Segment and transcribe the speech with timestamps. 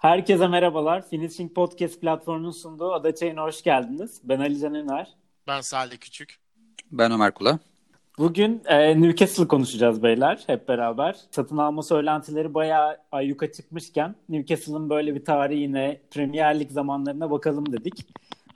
[0.00, 1.08] Herkese merhabalar.
[1.08, 4.20] Finishing Podcast platformunun sunduğu Ada Çayı'na hoş geldiniz.
[4.24, 5.08] Ben Ali Can Öner.
[5.46, 6.38] Ben Salih Küçük.
[6.92, 7.58] Ben Ömer Kula.
[8.18, 11.16] Bugün e, Newcastle konuşacağız beyler hep beraber.
[11.30, 18.06] Satın alma söylentileri bayağı ayyuka çıkmışken Newcastle'ın böyle bir tarihine, Premier Lig zamanlarına bakalım dedik.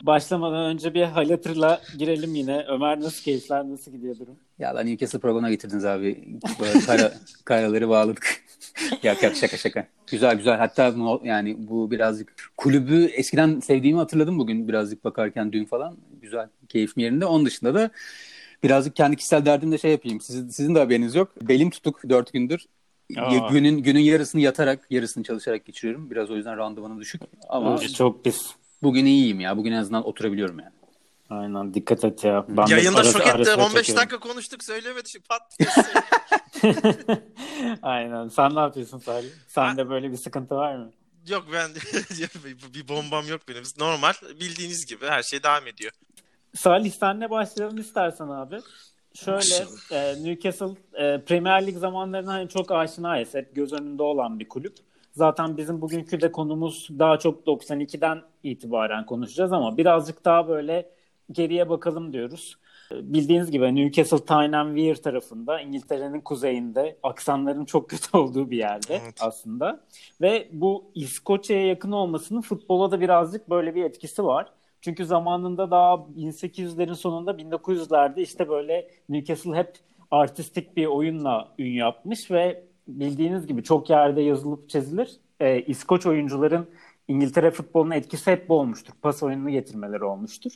[0.02, 2.64] Başlamadan önce bir hal hatırla girelim yine.
[2.68, 4.36] Ömer nasıl keyifler, nasıl gidiyor durum?
[4.58, 6.38] Ya lan Newcastle programına getirdiniz abi.
[6.60, 7.12] Böyle kara,
[7.44, 8.43] karaları bağladık.
[9.02, 9.86] yak yak şaka şaka.
[10.10, 10.58] Güzel güzel.
[10.58, 15.96] Hatta yani bu birazcık kulübü eskiden sevdiğimi hatırladım bugün birazcık bakarken dün falan.
[16.22, 16.48] Güzel.
[16.68, 17.26] Keyfim yerinde.
[17.26, 17.90] Onun dışında da
[18.62, 20.20] birazcık kendi kişisel derdimde şey yapayım.
[20.20, 21.48] Sizin, sizin de haberiniz yok.
[21.48, 22.66] Belim tutuk dört gündür.
[23.16, 23.48] Aa.
[23.52, 26.10] Günün günün yarısını yatarak, yarısını çalışarak geçiriyorum.
[26.10, 27.22] Biraz o yüzden randımanı düşük.
[27.48, 28.40] Ama Aa, çok pis.
[28.82, 29.56] Bugün iyiyim ya.
[29.56, 30.72] Bugün en azından oturabiliyorum yani.
[31.30, 32.44] Aynen dikkat et ya.
[32.48, 33.54] Ben Yayında şok etti.
[33.54, 35.08] 15 dakika konuştuk söylemedi.
[35.08, 35.42] Şimdi pat
[37.82, 38.28] Aynen.
[38.28, 39.28] Sen ne yapıyorsun Salih?
[39.48, 40.90] Sende böyle bir sıkıntı var mı?
[41.28, 41.70] Yok ben
[42.74, 43.62] bir bombam yok benim.
[43.78, 45.92] Normal bildiğiniz gibi her şey devam ediyor.
[46.54, 48.60] Salih senle başlayalım istersen abi.
[49.14, 53.34] Şöyle e, Newcastle e, Premier Lig zamanlarına hani çok aşinayız.
[53.34, 54.76] Hep göz önünde olan bir kulüp.
[55.12, 60.90] Zaten bizim bugünkü de konumuz daha çok 92'den itibaren konuşacağız ama birazcık daha böyle
[61.32, 62.56] geriye bakalım diyoruz.
[62.92, 69.14] Bildiğiniz gibi Newcastle Tyne Weir tarafında İngiltere'nin kuzeyinde aksanların çok kötü olduğu bir yerde evet.
[69.20, 69.80] aslında.
[70.20, 74.52] Ve bu İskoçya'ya yakın olmasının futbola da birazcık böyle bir etkisi var.
[74.80, 79.72] Çünkü zamanında daha 1800'lerin sonunda 1900'lerde işte böyle Newcastle hep
[80.10, 85.16] artistik bir oyunla ün yapmış ve bildiğiniz gibi çok yerde yazılıp çizilir.
[85.40, 86.68] Ee, İskoç oyuncuların
[87.08, 88.92] İngiltere futbolunun etkisi hep bu olmuştur.
[89.02, 90.52] Pas oyununu getirmeleri olmuştur.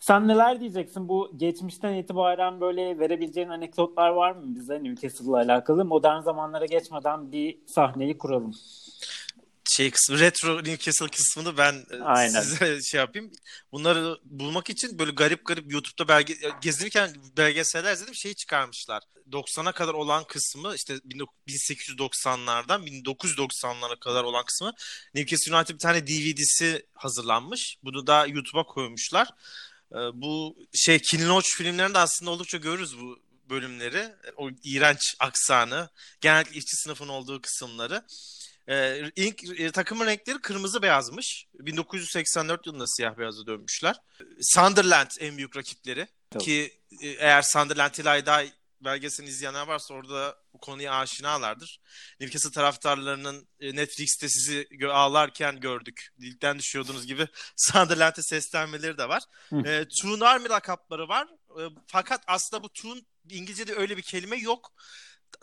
[0.00, 1.08] Sen neler diyeceksin?
[1.08, 5.84] Bu geçmişten itibaren böyle verebileceğin anekdotlar var mı bize Newcastle'la alakalı?
[5.84, 8.54] Modern zamanlara geçmeden bir sahneyi kuralım
[9.64, 12.40] şey kısmı retro Newcastle kısmını ben e, Aynen.
[12.40, 13.32] size şey yapayım.
[13.72, 19.02] Bunları bulmak için böyle garip garip YouTube'da belge gezinirken belgeseller izledim şeyi çıkarmışlar.
[19.30, 24.72] 90'a kadar olan kısmı işte 1890'lardan 1990'lara kadar olan kısmı
[25.14, 27.76] Newcastle United bir tane DVD'si hazırlanmış.
[27.84, 29.28] Bunu da YouTube'a koymuşlar.
[29.92, 33.18] E, bu şey Loach filmlerinde aslında oldukça görürüz bu
[33.50, 34.14] bölümleri.
[34.36, 35.88] O iğrenç aksanı,
[36.20, 38.04] genellikle işçi sınıfın olduğu kısımları.
[38.68, 41.46] Ee, ilk e, takımın renkleri kırmızı beyazmış.
[41.54, 43.96] 1984 yılında siyah beyaza dönmüşler.
[44.40, 46.08] Sunderland en büyük rakipleri.
[46.30, 46.44] Tabii.
[46.44, 48.44] Ki e, eğer Sunderland İlayda
[48.80, 51.80] belgeselini izleyenler varsa orada bu konuya aşinalardır.
[52.20, 56.08] Newcastle taraftarlarının e, Netflix'te sizi ağlarken gördük.
[56.20, 59.22] Ligden düşüyordunuz gibi Sunderland'e seslenmeleri de var.
[59.52, 61.28] e, Toon Army lakapları var.
[61.50, 64.72] E, fakat aslında bu Toon İngilizce'de öyle bir kelime yok.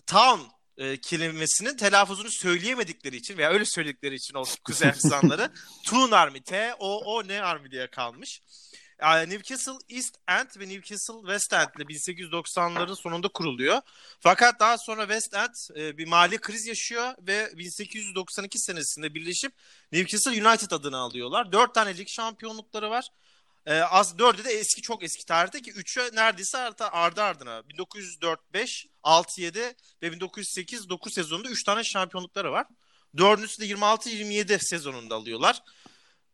[0.07, 0.41] Town
[0.79, 5.51] e, kelimesinin telaffuzunu söyleyemedikleri için veya öyle söyledikleri için olsun kuzey aksanları
[5.85, 8.41] Toon Army, T-O-O-N Army diye kalmış.
[9.01, 13.81] Yani Newcastle East End ve Newcastle West End ile 1890'ların sonunda kuruluyor.
[14.19, 19.51] Fakat daha sonra West End e, bir mali kriz yaşıyor ve 1892 senesinde birleşip
[19.91, 21.51] Newcastle United adını alıyorlar.
[21.51, 23.06] Dört tane lig şampiyonlukları var.
[23.65, 28.53] E, az dördü de eski çok eski tarihte ki üçü neredeyse ardı, ardı ardına 1904
[28.53, 32.67] 5 6 7 ve 1908 9 sezonunda 3 tane şampiyonlukları var.
[33.17, 35.61] Dördüncüsü de 26 27 sezonunda alıyorlar.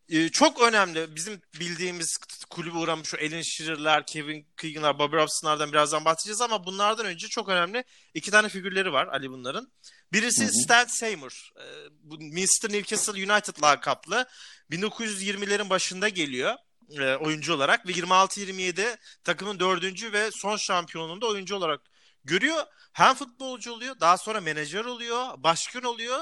[0.10, 1.16] Ee, çok önemli.
[1.16, 2.18] Bizim bildiğimiz
[2.50, 7.50] kulübe uğramış o Alan Shearer'lar, Kevin Keegan'lar, Bobby Robson'lardan birazdan bahsedeceğiz ama bunlardan önce çok
[7.50, 9.72] önemli iki tane figürleri var Ali bunların.
[10.14, 10.52] Birisi hı hı.
[10.54, 11.52] Stan Seymour.
[11.60, 11.64] Ee,
[12.02, 12.74] bu Mr.
[12.74, 14.26] Newcastle United lakaplı.
[14.72, 16.56] 1920'lerin başında geliyor
[16.90, 21.82] e, oyuncu olarak ve 26-27 takımın dördüncü ve son şampiyonluğunda oyuncu olarak
[22.24, 22.64] görüyor.
[22.94, 26.20] Hem futbolcu oluyor, daha sonra menajer oluyor, başkan oluyor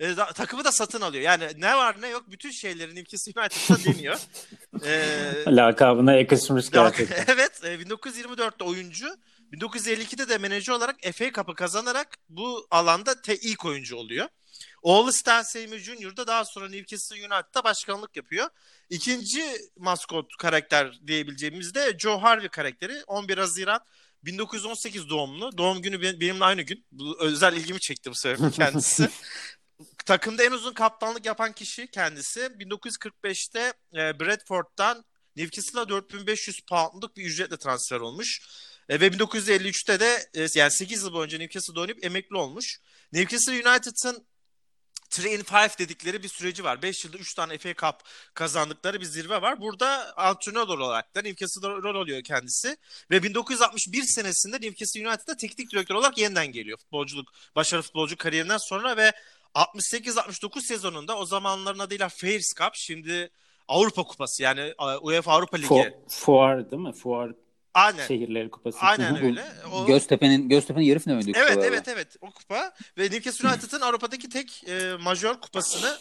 [0.00, 1.24] e, da, takımı da satın alıyor.
[1.24, 4.16] Yani ne var ne yok bütün şeylerin Newcastle United'da deniyor.
[4.84, 7.24] e, Lakabına yakışmış gerçekten.
[7.34, 9.16] evet e, 1924'te oyuncu
[9.52, 14.28] 1952'de de menajer olarak FA Cup'ı kazanarak bu alanda te ilk oyuncu oluyor.
[14.82, 16.16] Oğlu Stan Seymour Jr.
[16.16, 18.48] da daha sonra Newcastle United'da başkanlık yapıyor.
[18.90, 19.42] İkinci
[19.76, 23.04] maskot karakter diyebileceğimiz de Joe Harvey karakteri.
[23.06, 23.80] 11 Haziran
[24.24, 25.58] 1918 doğumlu.
[25.58, 26.86] Doğum günü benimle aynı gün.
[26.92, 29.08] Bu özel ilgimi çekti bu sebeple kendisi.
[30.06, 32.40] Takımda en uzun kaptanlık yapan kişi kendisi.
[32.40, 35.04] 1945'te e, Bradford'dan
[35.36, 38.40] Newcastle'a 4500 poundluk bir ücretle transfer olmuş.
[38.88, 42.80] E, ve 1953'te de e, yani 8 yıl boyunca Newcastle'da oynayıp emekli olmuş.
[43.12, 44.26] Newcastle United'ın
[45.18, 46.82] 3 in 5 dedikleri bir süreci var.
[46.82, 47.96] 5 yılda 3 tane FA Cup
[48.34, 49.60] kazandıkları bir zirve var.
[49.60, 52.76] Burada antrenör olarak da Newcastle'da rol alıyor kendisi.
[53.10, 56.78] Ve 1961 senesinde Newcastle United'da teknik direktör olarak yeniden geliyor.
[56.78, 59.12] Futbolculuk, başarılı futbolcu kariyerinden sonra ve
[59.54, 63.30] 68-69 sezonunda o zamanların adıyla Fairs Cup şimdi
[63.68, 65.68] Avrupa Kupası yani e, UEFA Avrupa Ligi.
[65.68, 66.92] Fu fuar değil mi?
[66.92, 67.32] Fuar
[67.74, 68.06] Aynen.
[68.06, 68.78] Şehirleri Kupası.
[68.78, 69.44] Aynen öyle.
[69.72, 69.86] O...
[69.86, 74.68] Göztepe'nin Göztepe'nin yarı final oynadığı Evet evet evet o kupa ve Newcastle United'ın Avrupa'daki tek
[74.68, 75.98] e, majör kupasını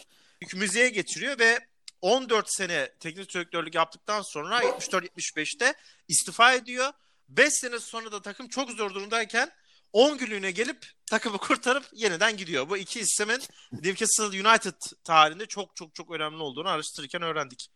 [0.55, 1.59] müzeye geçiriyor ve
[2.01, 5.73] 14 sene teknik direktörlük yaptıktan sonra 74-75'te
[6.07, 6.93] istifa ediyor.
[7.29, 9.51] 5 sene sonra da takım çok zor durumdayken
[9.93, 12.69] 10 günlüğüne gelip takımı kurtarıp yeniden gidiyor.
[12.69, 13.41] Bu iki istemin
[13.71, 17.69] Newcastle United tarihinde çok çok çok önemli olduğunu araştırırken öğrendik.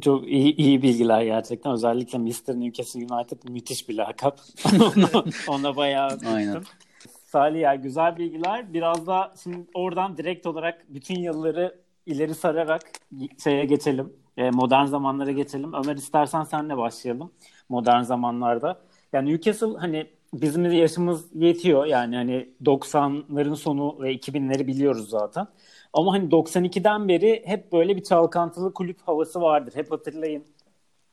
[0.00, 1.72] Çok iyi, iyi bilgiler gerçekten.
[1.72, 2.60] Özellikle Mr.
[2.60, 4.40] Newcastle United müthiş bir lakap.
[4.96, 6.62] ona, ona bayağı Aynen.
[7.24, 8.72] Salih ya güzel bilgiler.
[8.72, 12.82] Biraz da şimdi oradan direkt olarak bütün yılları ileri sararak
[13.44, 14.12] şeye geçelim.
[14.36, 15.72] E, modern zamanlara geçelim.
[15.72, 17.32] Ömer istersen senle başlayalım.
[17.68, 18.80] Modern zamanlarda.
[19.12, 21.86] Yani Newcastle hani bizim yaşımız yetiyor.
[21.86, 25.46] Yani hani 90'ların sonu ve 2000'leri biliyoruz zaten.
[25.92, 29.72] Ama hani 92'den beri hep böyle bir çalkantılı kulüp havası vardır.
[29.76, 30.44] Hep hatırlayın.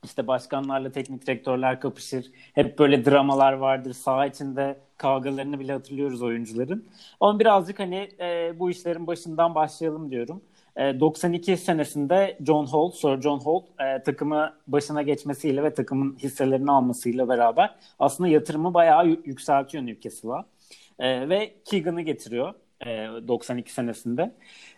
[0.04, 2.26] İşte başkanlarla teknik direktörler kapışır.
[2.54, 3.92] Hep böyle dramalar vardır.
[3.92, 6.88] Saha içinde kavgalarını bile hatırlıyoruz oyuncuların.
[7.20, 10.42] Ama birazcık hani e, bu işlerin başından başlayalım diyorum.
[10.78, 17.28] 92 senesinde John Hall, Sir John Hall e, takımı başına geçmesiyle ve takımın hisselerini almasıyla
[17.28, 20.44] beraber aslında yatırımı bayağı yükseltiyor Newcastle'a.
[20.98, 22.54] E, ve Keegan'ı getiriyor
[22.86, 22.88] e,
[23.28, 24.34] 92 senesinde.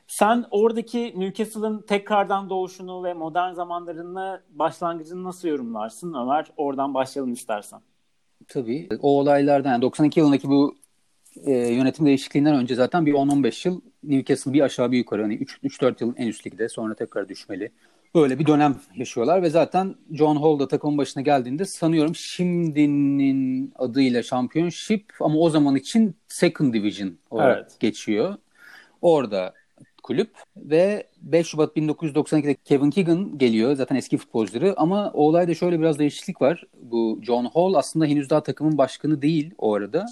[0.07, 6.47] Sen oradaki Newcastle'ın tekrardan doğuşunu ve modern zamanlarını başlangıcını nasıl yorumlarsın Ömer?
[6.57, 7.81] Oradan başlayalım istersen.
[8.49, 8.89] Tabii.
[9.03, 10.75] O olaylardan yani 92 yılındaki bu
[11.45, 15.95] e, yönetim değişikliğinden önce zaten bir 10-15 yıl Newcastle bir aşağı bir yukarı hani 3-4
[16.01, 17.71] yılın en üst ligde sonra tekrar düşmeli.
[18.15, 24.23] Böyle bir dönem yaşıyorlar ve zaten John Hall da takımın başına geldiğinde sanıyorum şimdinin adıyla
[24.23, 27.81] Championship ama o zaman için Second Division olarak evet.
[27.81, 28.35] geçiyor.
[29.03, 29.55] Orada
[30.03, 35.81] kulüp ve 5 Şubat 1992'de Kevin Keegan geliyor zaten eski futbolcuları ama o olayda şöyle
[35.81, 36.65] biraz değişiklik var.
[36.83, 40.07] Bu John Hall aslında henüz daha takımın başkanı değil o arada.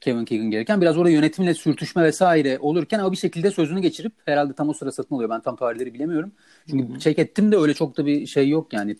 [0.00, 0.80] Kevin Keegan gereken.
[0.80, 4.92] Biraz orada yönetimle sürtüşme vesaire olurken ama bir şekilde sözünü geçirip herhalde tam o sıra
[4.92, 5.30] satın alıyor.
[5.30, 6.32] Ben tam tarihleri bilemiyorum.
[6.70, 6.98] Çünkü Hı-hı.
[6.98, 8.96] check ettim de öyle çok da bir şey yok yani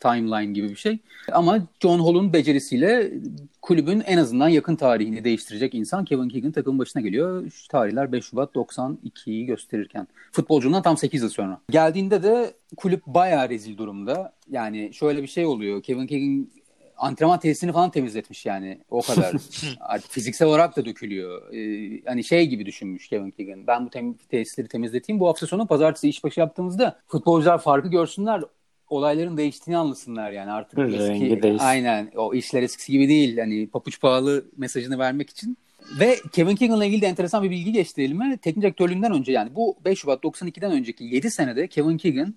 [0.00, 0.98] timeline gibi bir şey.
[1.32, 3.12] Ama John Hall'un becerisiyle
[3.62, 7.50] kulübün en azından yakın tarihini değiştirecek insan Kevin Keegan takımın başına geliyor.
[7.50, 10.08] Şu tarihler 5 Şubat 92'yi gösterirken.
[10.32, 11.60] Futbolcundan tam 8 yıl sonra.
[11.70, 14.32] Geldiğinde de kulüp bayağı rezil durumda.
[14.50, 15.82] Yani şöyle bir şey oluyor.
[15.82, 16.48] Kevin Keegan
[16.96, 18.78] antrenman tesisini falan temizletmiş yani.
[18.90, 19.32] O kadar.
[19.80, 21.54] Artık fiziksel olarak da dökülüyor.
[21.54, 23.66] Ee, hani şey gibi düşünmüş Kevin Keegan.
[23.66, 25.20] Ben bu tem- tesisleri temizleteyim.
[25.20, 28.42] Bu hafta sonu pazartesi işbaşı yaptığımızda futbolcular farkı görsünler
[28.88, 31.62] olayların değiştiğini anlasınlar yani artık Rengi eski değiş.
[31.62, 35.56] aynen o işler eskisi gibi değil hani papuç pahalı mesajını vermek için
[36.00, 38.36] ve Kevin Keegan'la ilgili de enteresan bir bilgi geçti elime.
[38.36, 42.34] Teknik direktörlüğünden önce yani bu 5 Şubat 92'den önceki 7 senede Kevin Keegan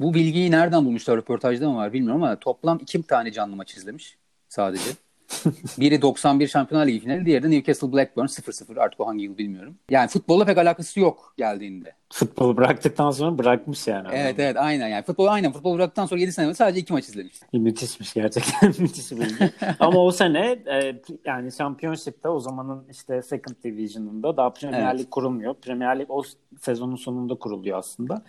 [0.00, 4.18] bu bilgiyi nereden bulmuşlar röportajda mı var bilmiyorum ama toplam iki tane canlı maç izlemiş
[4.48, 5.05] sadece.
[5.80, 9.76] Biri 91 Şampiyonlar Ligi finali, diğeri de Newcastle Blackburn 0-0 artık o hangi yıl bilmiyorum.
[9.90, 11.92] Yani futbolla pek alakası yok geldiğinde.
[12.12, 14.08] Futbolu bıraktıktan sonra bırakmış yani.
[14.12, 14.44] Evet adam.
[14.44, 15.04] evet aynen yani.
[15.04, 17.34] Futbol aynen futbol bıraktıktan sonra 7 sene sadece 2 maç izlemiş.
[17.52, 19.50] Müthişmiş gerçekten müthiş bilgi.
[19.80, 25.10] Ama o sene e, yani Championship'te o zamanın işte Second Division'ında daha Premier evet.
[25.10, 25.54] kurulmuyor.
[25.54, 26.22] Premier Lig o
[26.60, 28.22] sezonun sonunda kuruluyor aslında.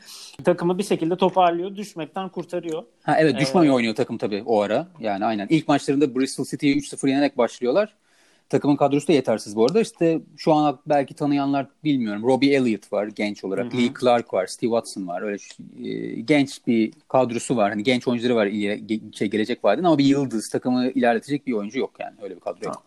[0.43, 2.83] Takımı bir şekilde toparlıyor, düşmekten kurtarıyor.
[3.03, 4.87] Ha evet düşman ee, oynuyor takım tabii o ara.
[4.99, 5.47] Yani aynen.
[5.49, 7.93] İlk maçlarında Bristol City'yi 3-0 yenerek başlıyorlar.
[8.49, 9.81] Takımın kadrosu da yetersiz bu arada.
[9.81, 12.23] İşte şu an belki tanıyanlar bilmiyorum.
[12.23, 13.73] Robbie Elliott var genç olarak.
[13.73, 13.81] Hı-hı.
[13.81, 14.47] Lee Clark var.
[14.47, 15.21] Steve Watson var.
[15.21, 15.37] Öyle
[15.89, 17.69] e, genç bir kadrosu var.
[17.69, 21.79] Hani genç oyuncuları var iyi, şey, gelecek vadeden ama bir yıldız takımı ilerletecek bir oyuncu
[21.79, 22.15] yok yani.
[22.21, 22.83] Öyle bir kadro yok.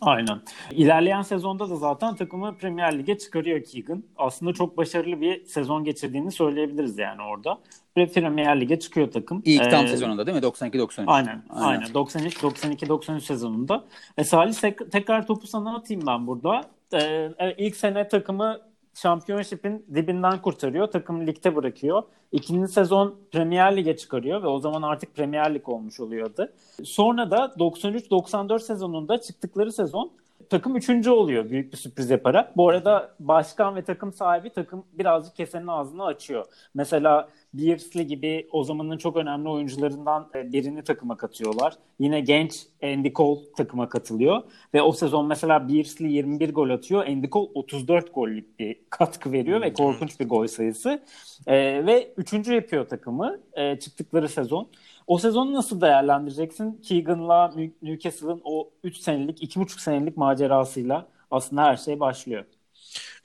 [0.00, 0.40] Aynen.
[0.70, 4.04] İlerleyen sezonda da zaten takımı Premier Lig'e çıkarıyor Keegan.
[4.16, 7.58] Aslında çok başarılı bir sezon geçirdiğini söyleyebiliriz yani orada.
[7.96, 9.42] Ve Premier Lig'e çıkıyor takım.
[9.44, 10.44] İlk tam ee, sezonunda değil mi?
[10.44, 11.04] 92-93.
[11.06, 11.42] Aynen.
[11.50, 11.80] Aynen.
[11.80, 11.86] aynen.
[11.86, 13.84] 93-92-93 sezonunda.
[14.18, 14.54] E, Salih
[14.90, 16.60] tekrar topu sana atayım ben burada.
[16.94, 20.86] Ee, ilk sene takımı Championship'in dibinden kurtarıyor.
[20.86, 22.02] Takım ligde bırakıyor.
[22.32, 26.48] İkinci sezon Premier Lig'e çıkarıyor ve o zaman artık Premier Lig olmuş oluyordu.
[26.84, 30.12] Sonra da 93-94 sezonunda çıktıkları sezon
[30.52, 32.56] takım üçüncü oluyor büyük bir sürpriz yaparak.
[32.56, 36.44] Bu arada başkan ve takım sahibi takım birazcık kesenin ağzını açıyor.
[36.74, 41.74] Mesela Beardsley gibi o zamanın çok önemli oyuncularından e, birini takıma katıyorlar.
[41.98, 44.42] Yine genç Andy Cole takıma katılıyor.
[44.74, 47.06] Ve o sezon mesela Beardsley 21 gol atıyor.
[47.06, 51.02] Andy Cole 34 gollük bir katkı veriyor ve korkunç bir gol sayısı.
[51.46, 54.68] E, ve üçüncü yapıyor takımı e, çıktıkları sezon.
[55.06, 56.82] O sezonu nasıl değerlendireceksin?
[56.82, 62.44] Keegan'la Newcastle'ın o 3 senelik, 2,5 senelik macerasıyla aslında her şey başlıyor.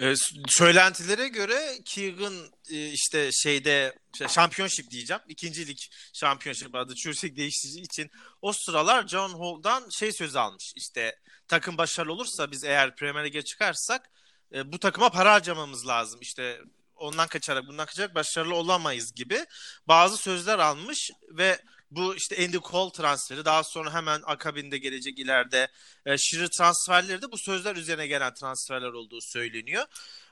[0.01, 0.13] Ee,
[0.47, 2.33] söylentilere göre Keegan
[2.71, 3.95] e, işte şeyde
[4.29, 5.21] şampiyonship diyeceğim.
[5.27, 10.73] İkincilik şampiyonship adı Çursik değiştiği için o sıralar John Hall'dan şey söz almış.
[10.75, 11.15] İşte
[11.47, 14.09] takım başarılı olursa biz eğer Premier Lig'e çıkarsak
[14.53, 16.19] e, bu takıma para harcamamız lazım.
[16.21, 16.59] İşte
[16.99, 19.45] ondan kaçarak bundan kaçarak başarılı olamayız gibi
[19.87, 21.61] bazı sözler almış ve
[21.91, 25.67] bu işte Andy Cole transferi daha sonra hemen akabinde gelecek ileride
[26.05, 29.85] e, Şirin transferleri de bu sözler üzerine gelen transferler olduğu söyleniyor.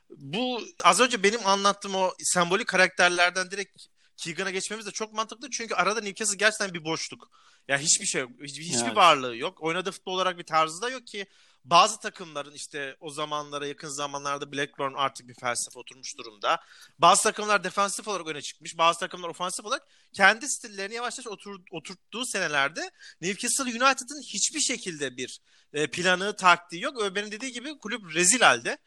[0.10, 3.86] Bu az önce benim anlattığım o sembolik karakterlerden direkt
[4.18, 5.50] Keegan'a geçmemiz de çok mantıklı.
[5.50, 7.32] Çünkü arada Newcastle gerçekten bir boşluk.
[7.68, 8.32] Ya yani hiçbir şey yok.
[8.44, 8.96] Hiçbir, hiçbir evet.
[8.96, 9.64] varlığı yok.
[9.64, 11.26] Oynadığı futbol olarak bir tarzı da yok ki
[11.66, 16.62] bazı takımların işte o zamanlara yakın zamanlarda Blackburn artık bir felsefe oturmuş durumda.
[17.00, 18.78] Bazı takımlar defansif olarak öne çıkmış.
[18.78, 22.92] Bazı takımlar ofansif olarak kendi stillerini yavaş yavaş otur, oturttuğu senelerde
[23.22, 25.40] Newcastle United'ın hiçbir şekilde bir
[25.74, 27.02] e, planı, taktiği yok.
[27.02, 28.78] Ömer'in dediği gibi kulüp rezil halde.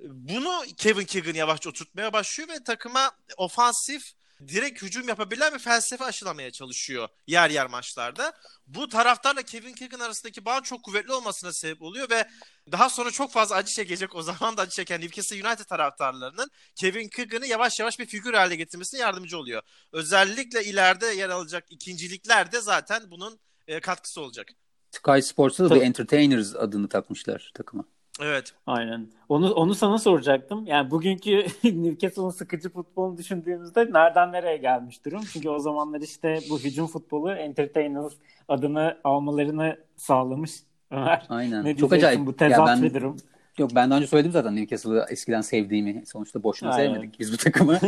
[0.00, 4.12] Bunu Kevin Keegan yavaşça oturtmaya başlıyor ve takıma ofansif
[4.48, 8.32] direkt hücum yapabilen bir felsefe aşılamaya çalışıyor yer yer maçlarda.
[8.66, 12.28] Bu taraftarla Kevin Keegan arasındaki bağ çok kuvvetli olmasına sebep oluyor ve
[12.72, 17.08] daha sonra çok fazla acı çekecek o zaman da acı çeken Newcastle United taraftarlarının Kevin
[17.08, 19.62] Keegan'ı yavaş yavaş bir figür haline getirmesine yardımcı oluyor.
[19.92, 24.48] Özellikle ileride yer alacak ikinciliklerde zaten bunun e, katkısı olacak.
[24.90, 27.84] Sky Sports'ta da The Entertainers adını takmışlar takıma.
[28.20, 28.52] Evet.
[28.66, 29.08] Aynen.
[29.28, 30.66] Onu onu sana soracaktım.
[30.66, 35.20] Yani bugünkü Newcastle'ın sıkıcı futbolunu düşündüğümüzde nereden nereye gelmiş durum?
[35.32, 38.12] Çünkü o zamanlar işte bu hücum futbolu Entertainers
[38.48, 40.52] adını almalarını sağlamış
[40.90, 41.26] Ömer.
[41.28, 41.64] Aynen.
[41.64, 42.26] Ne Çok acayip.
[42.26, 43.16] Bu tezat ben, bir durum.
[43.58, 46.02] Yok ben daha önce söyledim zaten Newcastle'ı eskiden sevdiğimi.
[46.06, 46.92] Sonuçta boşuna Aynen.
[46.92, 47.78] sevmedik biz bu takımı.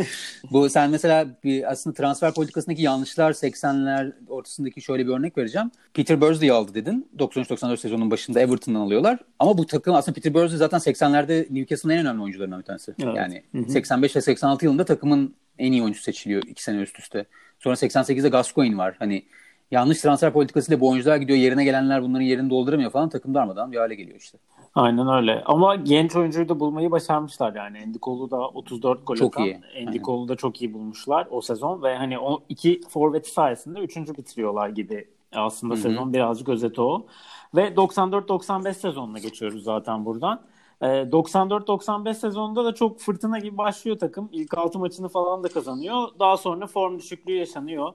[0.51, 5.71] bu sen mesela bir aslında transfer politikasındaki yanlışlar 80'ler ortasındaki şöyle bir örnek vereceğim.
[5.95, 7.09] Peter Bursley'i aldı dedin.
[7.19, 9.19] 93-94 sezonun başında Everton'dan alıyorlar.
[9.39, 12.95] Ama bu takım aslında Peter Bursley zaten 80'lerde Newcastle'ın en önemli oyuncularından bir tanesi.
[13.03, 13.17] Evet.
[13.17, 13.71] Yani Hı-hı.
[13.71, 17.25] 85 ve 86 yılında takımın en iyi oyuncusu seçiliyor iki sene üst üste.
[17.59, 18.97] Sonra 88'de Gascoigne var.
[18.99, 19.25] Hani
[19.71, 23.77] yanlış transfer politikasıyla bu oyuncular gidiyor yerine gelenler bunların yerini dolduramıyor falan takım darmadan bir
[23.77, 24.39] hale geliyor işte.
[24.75, 25.43] Aynen öyle.
[25.47, 27.83] Ama genç oyuncuyu da bulmayı başarmışlar yani.
[27.87, 29.45] Andy Cole'u da 34 gol çok atan.
[29.47, 29.61] Iyi.
[29.87, 34.17] Andy Cole'u da çok iyi bulmuşlar o sezon ve hani o iki forveti sayesinde üçüncü
[34.17, 35.83] bitiriyorlar gibi aslında Hı-hı.
[35.83, 37.07] sezon birazcık özeti o.
[37.55, 40.41] Ve 94-95 sezonuna geçiyoruz zaten buradan.
[40.81, 44.29] 94-95 sezonunda da çok fırtına gibi başlıyor takım.
[44.33, 46.09] İlk 6 maçını falan da kazanıyor.
[46.19, 47.93] Daha sonra form düşüklüğü yaşanıyor.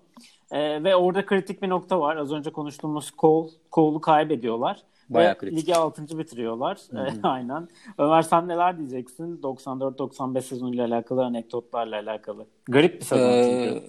[0.52, 2.16] Ee, ve orada kritik bir nokta var.
[2.16, 4.84] Az önce konuştuğumuz Cole, Cole'u kaybediyorlar.
[5.10, 5.58] Bayağı Ve kritik.
[5.58, 6.18] Ligi 6.
[6.20, 6.78] bitiriyorlar.
[7.24, 7.68] Aynen.
[7.98, 9.38] Ömer sen neler diyeceksin?
[9.38, 12.46] 94-95 sezonuyla alakalı anekdotlarla alakalı.
[12.70, 13.84] Garip bir sezon ee.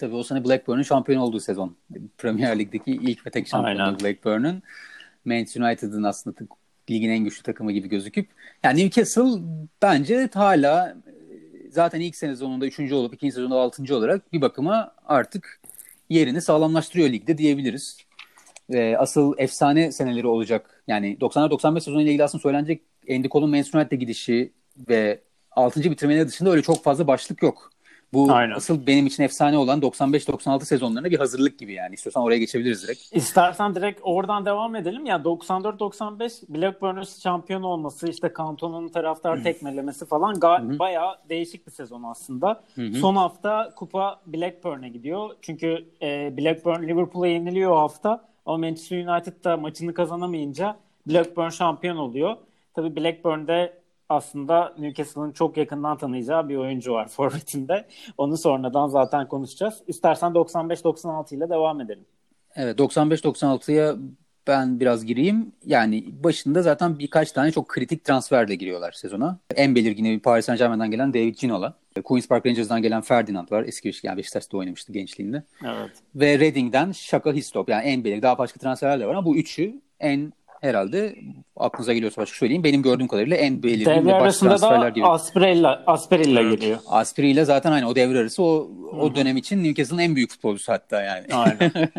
[0.00, 1.76] Tabii o sene Blackburn'un şampiyon olduğu sezon.
[2.18, 4.62] Premier Lig'deki ilk ve tek şampiyonu Blackburn'un.
[5.24, 6.36] Manchester United'ın aslında
[6.90, 8.28] ligin en güçlü takımı gibi gözüküp
[8.64, 9.42] yani Newcastle
[9.82, 10.96] bence hala
[11.70, 12.92] zaten ilk sene sonunda 3.
[12.92, 13.96] olup ikinci sezonda 6.
[13.96, 15.60] olarak bir bakıma artık
[16.10, 17.98] yerini sağlamlaştırıyor ligde diyebiliriz
[18.72, 20.82] e, asıl efsane seneleri olacak.
[20.88, 24.52] Yani 90'lar-95 sezonu ile ilgili aslında söylenecek Andy Cole'un gidişi
[24.88, 25.82] ve 6.
[25.90, 27.70] bitirmeleri dışında öyle çok fazla başlık yok.
[28.14, 28.54] Bu Aynen.
[28.54, 31.94] asıl benim için efsane olan 95-96 sezonlarına bir hazırlık gibi yani.
[31.94, 33.16] İstiyorsan oraya geçebiliriz direkt.
[33.16, 35.06] İstersen direkt oradan devam edelim.
[35.06, 42.02] Ya 94-95 Blackburn'un şampiyon olması, işte Kanton'un taraftar tekmelemesi falan ga- bayağı değişik bir sezon
[42.02, 42.62] aslında.
[42.74, 42.94] Hı-hı.
[42.94, 45.30] Son hafta kupa Blackburn'e gidiyor.
[45.42, 48.24] Çünkü e, Blackburn Liverpool'a yeniliyor o hafta.
[48.46, 50.76] Ama Manchester United da maçını kazanamayınca
[51.08, 52.36] Blackburn şampiyon oluyor.
[52.74, 53.83] Tabii Blackburn'de
[54.14, 57.86] aslında Newcastle'ın çok yakından tanıyacağı bir oyuncu var forvetinde.
[58.18, 59.82] Onu sonradan zaten konuşacağız.
[59.86, 62.04] İstersen 95-96 ile devam edelim.
[62.56, 63.96] Evet 95-96'ya
[64.46, 65.52] ben biraz gireyim.
[65.66, 69.38] Yani başında zaten birkaç tane çok kritik transferle giriyorlar sezona.
[69.56, 71.74] En belirgini Paris Saint Germain'den gelen David Ginola.
[72.04, 73.64] Queen's Park Rangers'dan gelen Ferdinand var.
[73.64, 75.42] Eski bir yani Beşiktaş'ta oynamıştı gençliğinde.
[75.64, 75.90] Evet.
[76.14, 77.68] Ve Reading'den Şaka Histop.
[77.68, 78.22] Yani en belirgin.
[78.22, 80.32] Daha başka transferler de var ama bu üçü en
[80.64, 81.16] herhalde
[81.56, 82.64] aklınıza geliyorsa başka söyleyeyim.
[82.64, 85.06] Benim gördüğüm kadarıyla en belirgin devre ve baş transferler gibi.
[85.06, 86.60] Asprilla, Asprilla evet.
[86.60, 86.78] geliyor.
[86.86, 91.02] Asprilla zaten aynı o devre arası o, o dönem için Newcastle'ın en büyük futbolcusu hatta
[91.02, 91.26] yani.
[91.34, 91.72] Aynen.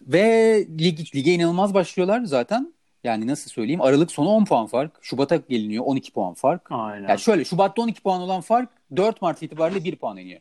[0.00, 2.74] ve lig, lige inanılmaz başlıyorlar zaten.
[3.04, 3.80] Yani nasıl söyleyeyim?
[3.80, 4.92] Aralık sonu 10 puan fark.
[5.00, 6.62] Şubat'a geliniyor 12 puan fark.
[6.70, 7.08] Aynen.
[7.08, 10.40] Yani şöyle Şubat'ta 12 puan olan fark 4 Mart itibariyle 1 puan iniyor.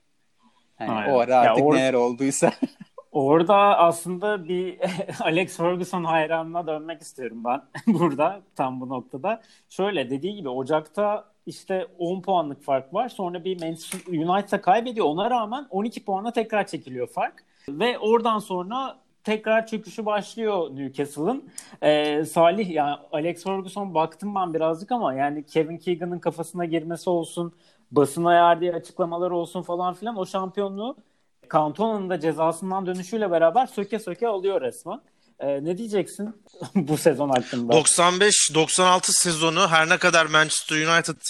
[0.80, 2.52] Yani o ara artık or- neler olduysa.
[3.14, 4.80] orada aslında bir
[5.22, 7.62] Alex Ferguson hayranına dönmek istiyorum ben
[7.94, 9.42] burada tam bu noktada.
[9.70, 13.10] Şöyle dediği gibi Ocak'ta işte 10 puanlık fark var.
[13.10, 15.06] Sonra bir Manchester United'a kaybediyor.
[15.06, 17.46] Ona rağmen 12 puana tekrar çekiliyor fark.
[17.70, 21.50] Ve oradan sonra tekrar çöküşü başlıyor Newcastle'ın.
[21.82, 27.54] Ee, Salih yani Alex Ferguson baktım ben birazcık ama yani Kevin Keegan'ın kafasına girmesi olsun,
[27.92, 30.98] basına verdiği açıklamalar olsun falan filan o şampiyonluğu
[31.54, 35.02] Cantona'nın da cezasından dönüşüyle beraber söke söke alıyor resmen.
[35.40, 36.44] Ee, ne diyeceksin
[36.76, 37.74] bu sezon hakkında?
[37.74, 41.22] 95-96 sezonu her ne kadar Manchester United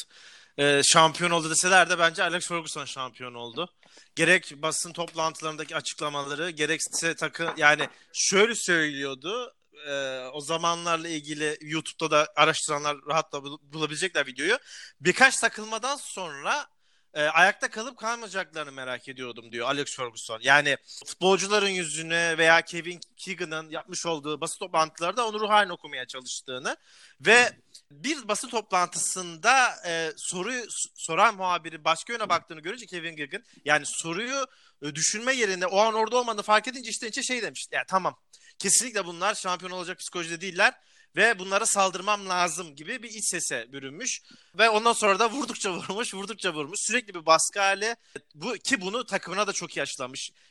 [0.58, 3.70] e, şampiyon oldu deseler de bence Alex Ferguson şampiyon oldu.
[4.16, 9.54] Gerek basın toplantılarındaki açıklamaları gerekse takı yani şöyle söylüyordu
[9.88, 14.58] e, o zamanlarla ilgili YouTube'da da araştıranlar rahatla bulabilecekler videoyu.
[15.02, 16.68] Birkaç takılmadan sonra
[17.14, 20.40] e, ayakta kalıp kalmayacaklarını merak ediyordum diyor Alex Ferguson.
[20.44, 26.78] Yani futbolcuların yüzüne veya Kevin Keegan'ın yapmış olduğu basın toplantılarında onu ruh haline okumaya çalıştığını
[27.22, 27.54] ve
[27.92, 30.66] bir basın toplantısında e, soruyu
[30.96, 34.48] soran muhabiri başka yöne baktığını görünce Kevin Keegan yani soruyu
[34.82, 37.68] e, düşünme yerine o an orada olmadığını fark edince işte içe şey demiş.
[37.72, 38.20] Ya tamam
[38.60, 40.74] kesinlikle bunlar şampiyon olacak psikolojide değiller
[41.16, 44.22] ve bunlara saldırmam lazım gibi bir iç sese bürünmüş
[44.58, 46.80] ve ondan sonra da vurdukça vurmuş, vurdukça vurmuş.
[46.80, 47.96] Sürekli bir baskı hali.
[48.36, 49.86] Bu ki bunu takımına da çok iyi.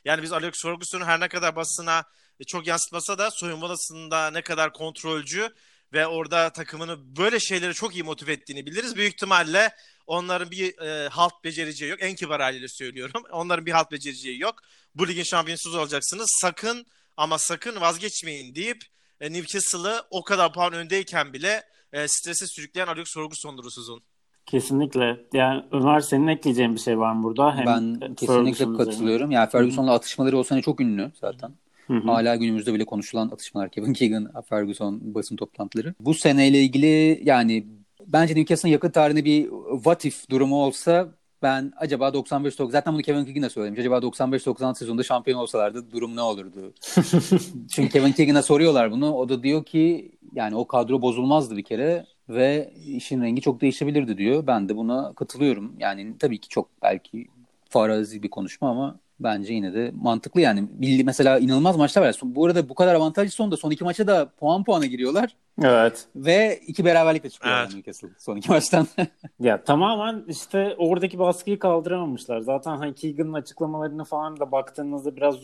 [0.05, 2.03] Yani biz Alex Ferguson'u her ne kadar basına
[2.47, 5.53] çok yansıtmasa da soyunma odasında ne kadar kontrolcü
[5.93, 8.95] ve orada takımını böyle şeyleri çok iyi motive ettiğini biliriz.
[8.95, 9.75] Büyük ihtimalle
[10.07, 12.01] onların bir e, halt becereceği yok.
[12.01, 13.23] En kibar haliyle söylüyorum.
[13.31, 14.55] Onların bir halt becereceği yok.
[14.95, 16.37] Bu ligin şampiyonsuz olacaksınız.
[16.41, 16.85] Sakın
[17.17, 18.83] ama sakın vazgeçmeyin deyip
[19.23, 21.63] e, Newcastle'ı o kadar puan öndeyken bile
[21.93, 24.01] e, strese sürükleyen Alex Ferguson'dur sezon.
[24.45, 25.19] Kesinlikle.
[25.33, 27.55] Yani Ömer senin ekleyeceğin bir şey var mı burada?
[27.55, 29.31] Hem ben kesinlikle katılıyorum.
[29.31, 31.51] Yani Ferguson'la atışmaları o sene çok ünlü zaten.
[31.87, 32.11] Hı hı.
[32.11, 35.93] Hala günümüzde bile konuşulan atışmalar Kevin Keegan, Ferguson basın toplantıları.
[35.99, 37.67] Bu seneyle ilgili yani
[38.07, 43.25] bence Newcastle'ın yakın tarihinde bir what if durumu olsa ben acaba 95-90 zaten bunu Kevin
[43.25, 43.79] Keegan'a söylemiş.
[43.79, 46.73] Acaba 95-96 sezonunda şampiyon olsalardı durum ne olurdu?
[47.71, 49.13] Çünkü Kevin Keegan'a soruyorlar bunu.
[49.13, 54.17] O da diyor ki yani o kadro bozulmazdı bir kere ve işin rengi çok değişebilirdi
[54.17, 54.47] diyor.
[54.47, 55.75] Ben de buna katılıyorum.
[55.79, 57.27] Yani tabii ki çok belki
[57.69, 60.67] farazi bir konuşma ama bence yine de mantıklı yani.
[60.71, 62.15] Bildi mesela inanılmaz maçlar var.
[62.23, 65.35] Bu arada bu kadar avantajlı sonunda son iki maça da puan puana giriyorlar.
[65.61, 66.05] Evet.
[66.15, 67.73] Ve iki beraberlikle çıkıyorlar evet.
[67.73, 68.87] Newcastle son iki maçtan.
[69.39, 72.39] ya tamamen işte oradaki baskıyı kaldıramamışlar.
[72.39, 75.35] Zaten hani Keegan'ın açıklamalarını falan da baktığınızda biraz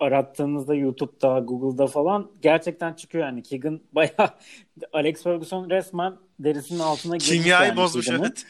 [0.00, 3.42] arattığınızda YouTube'da, Google'da falan gerçekten çıkıyor yani.
[3.42, 4.30] Keegan bayağı
[4.92, 7.42] Alex Ferguson resmen derisinin altına girmiş.
[7.42, 8.26] Kimyayı yani bozmuş Keegan'ı.
[8.26, 8.44] evet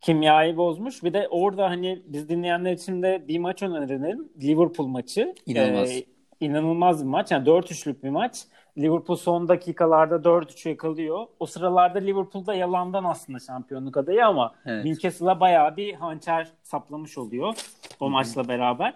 [0.00, 1.04] kimyayı bozmuş.
[1.04, 4.28] Bir de orada hani biz dinleyenler için de bir maç önerelim.
[4.42, 5.34] Liverpool maçı.
[5.46, 5.90] İnanılmaz.
[5.90, 6.04] Ee,
[6.40, 7.30] inanılmaz bir maç.
[7.30, 8.44] Yani 4-3'lük bir maç.
[8.78, 11.26] Liverpool son dakikalarda 4-3'e yakalıyor.
[11.40, 14.84] O sıralarda Liverpool'da yalandan aslında şampiyonluk adayı ama evet.
[14.84, 17.54] Newcastle'a bayağı bir hançer saplamış oluyor
[18.00, 18.94] o maçla beraber.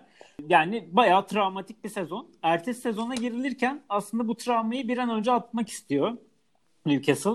[0.48, 2.26] Yani bayağı travmatik bir sezon.
[2.42, 6.16] Ertesi sezona girilirken aslında bu travmayı bir an önce atmak istiyor.
[6.86, 7.30] Newcastle.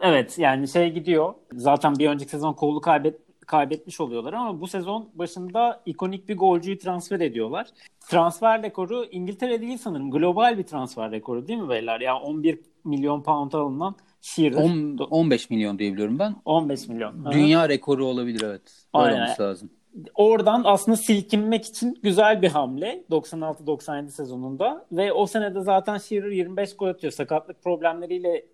[0.00, 1.34] Evet yani şey gidiyor.
[1.52, 6.78] Zaten bir önceki sezon kolu kaybet, kaybetmiş oluyorlar ama bu sezon başında ikonik bir golcüyü
[6.78, 7.68] transfer ediyorlar.
[8.08, 10.10] Transfer rekoru İngiltere değil sanırım.
[10.10, 12.00] Global bir transfer rekoru değil mi beyler?
[12.00, 14.56] Yani 11 milyon pound alınan Shearer.
[14.56, 16.36] 10, 15 milyon diyebiliyorum ben.
[16.44, 17.32] 15 milyon.
[17.32, 17.70] Dünya evet.
[17.70, 18.86] rekoru olabilir evet.
[18.94, 19.36] Öyle Aynen.
[19.40, 19.70] lazım.
[20.14, 26.76] Oradan aslında silkinmek için güzel bir hamle 96-97 sezonunda ve o senede zaten Shearer 25
[26.76, 27.12] gol atıyor.
[27.12, 28.46] Sakatlık problemleriyle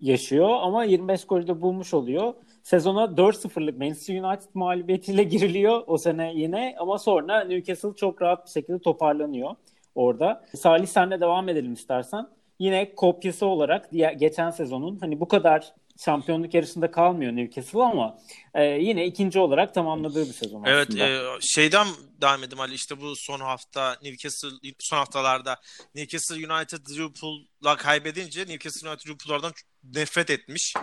[0.00, 2.34] yaşıyor ama 25 golü de bulmuş oluyor.
[2.62, 8.50] Sezona 4-0'lık Manchester United mağlubiyetiyle giriliyor o sene yine ama sonra Newcastle çok rahat bir
[8.50, 9.54] şekilde toparlanıyor
[9.94, 10.44] orada.
[10.56, 12.26] Salih senle devam edelim istersen.
[12.58, 18.18] Yine kopyası olarak diğer, geçen sezonun hani bu kadar şampiyonluk yarışında kalmıyor Newcastle ama
[18.54, 21.04] e, yine ikinci olarak tamamladığı bir sezon evet, aslında.
[21.04, 21.86] Evet şeyden
[22.20, 25.56] devam edelim Ali işte bu son hafta Newcastle son haftalarda
[25.94, 29.52] Newcastle United Liverpool'la kaybedince Newcastle United Liverpool'lardan
[29.94, 30.74] nefret etmiş.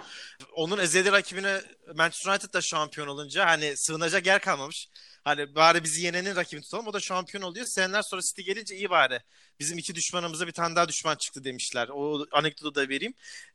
[0.55, 1.61] Onun ezeli rakibine
[1.95, 4.87] Manchester United da şampiyon olunca hani sığınacak yer kalmamış.
[5.25, 6.87] Hani bari bizi yenenin rakibini tutalım.
[6.87, 7.65] O da şampiyon oluyor.
[7.65, 9.19] Seneler sonra City gelince iyi bari.
[9.59, 11.89] Bizim iki düşmanımıza bir tane daha düşman çıktı demişler.
[11.93, 13.13] O anekdotu da vereyim.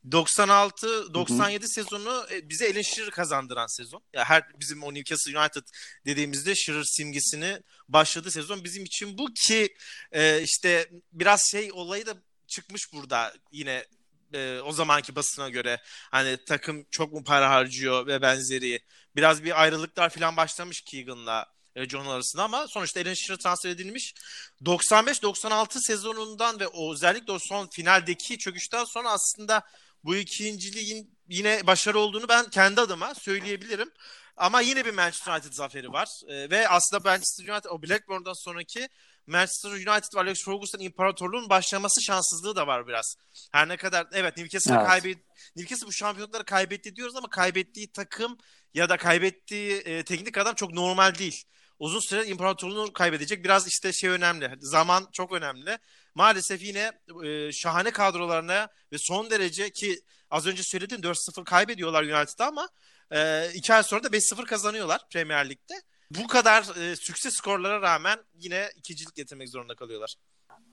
[0.09, 4.03] 96-97 sezonu e, bize Alan Shearer kazandıran sezon.
[4.13, 5.63] Ya her bizim o Newcastle United
[6.05, 9.75] dediğimizde Shearer simgesini başladı sezon bizim için bu ki
[10.11, 12.13] e, işte biraz şey olayı da
[12.47, 13.85] çıkmış burada yine
[14.33, 15.81] e, o zamanki basına göre
[16.11, 18.79] hani takım çok mu para harcıyor ve benzeri
[19.15, 24.13] biraz bir ayrılıklar falan başlamış Keegan'la e, John arasında ama sonuçta Alan Shearer transfer edilmiş.
[24.61, 29.63] 95-96 sezonundan ve o özellikle o son finaldeki çöküşten sonra aslında
[30.03, 33.91] bu ikinciliğin yine başarı olduğunu ben kendi adıma söyleyebilirim.
[34.37, 36.07] Ama yine bir Manchester United zaferi var.
[36.27, 38.89] E, ve aslında Manchester United o Blackburn'dan sonraki
[39.27, 43.15] Manchester United ve Alex Ferguson imparatorluğun başlaması şanssızlığı da var biraz.
[43.51, 44.87] Her ne kadar evet Newcastle evet.
[44.87, 45.17] kaybet
[45.55, 48.37] Newcastle bu şampiyonlukları kaybetti diyoruz ama kaybettiği takım
[48.73, 51.43] ya da kaybettiği e, teknik adam çok normal değil.
[51.81, 53.43] Uzun süre imparatorluğunu kaybedecek.
[53.43, 54.49] Biraz işte şey önemli.
[54.59, 55.77] Zaman çok önemli.
[56.15, 56.91] Maalesef yine
[57.23, 59.95] e, şahane kadrolarına ve son derece ki
[60.31, 62.67] az önce söyledin 4-0 kaybediyorlar United'da ama
[63.11, 65.73] e, iki ay sonra da 5-0 kazanıyorlar Premier Lig'de.
[66.11, 70.15] Bu kadar e, sükses skorlara rağmen yine ikincilik getirmek zorunda kalıyorlar.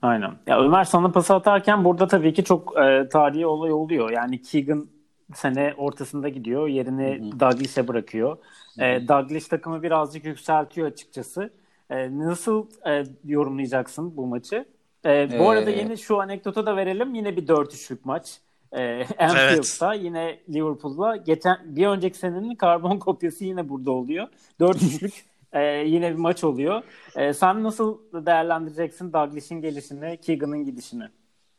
[0.01, 0.37] Aynen.
[0.47, 4.09] Ya Ömer sana pas atarken burada tabii ki çok e, tarihi olay oluyor.
[4.11, 4.89] Yani Keegan
[5.35, 6.67] sene ortasında gidiyor.
[6.67, 7.39] Yerini.
[7.39, 8.37] Douglas'e bırakıyor.
[8.79, 11.53] E, Douglas takımı birazcık yükseltiyor açıkçası.
[11.89, 14.65] E, nasıl e, yorumlayacaksın bu maçı?
[15.05, 15.47] E, bu ee...
[15.47, 17.15] arada yeni şu anekdota da verelim.
[17.15, 18.39] Yine bir 4-3'lük maç.
[18.71, 20.05] E, Anfield'da evet.
[20.05, 24.27] yine Liverpool'la geçen bir önceki senenin karbon kopyası yine burada oluyor.
[24.59, 25.13] 4-3'lük
[25.53, 26.81] e, yine bir maç oluyor.
[27.15, 31.03] E, sen nasıl değerlendireceksin Douglas'in gelişini, Keegan'ın gidişini?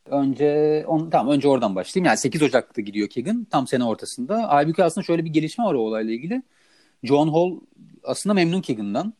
[0.07, 2.07] Önce on, tamam önce oradan başlayayım.
[2.07, 4.47] Yani 8 Ocak'ta gidiyor Keegan tam sene ortasında.
[4.49, 6.43] Halbuki aslında şöyle bir gelişme var o olayla ilgili.
[7.03, 7.61] John Hall
[8.05, 9.15] aslında memnun Keegan'dan.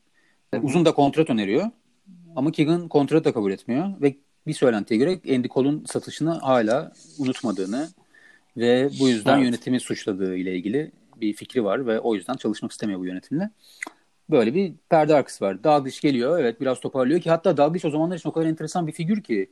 [0.63, 1.71] Uzun da kontrat öneriyor.
[2.37, 4.17] Ama Keegan kontrat da kabul etmiyor ve
[4.47, 7.89] bir söylentiye göre Andy Cole'un satışını hala unutmadığını
[8.57, 9.45] ve bu yüzden evet.
[9.45, 13.51] yönetimi suçladığı ile ilgili bir fikri var ve o yüzden çalışmak istemiyor bu yönetimle.
[14.31, 15.65] Böyle bir perde arkası var.
[15.65, 16.39] Dalglish geliyor.
[16.39, 19.51] Evet biraz toparlıyor ki hatta Dalglish o zamanlar için o kadar enteresan bir figür ki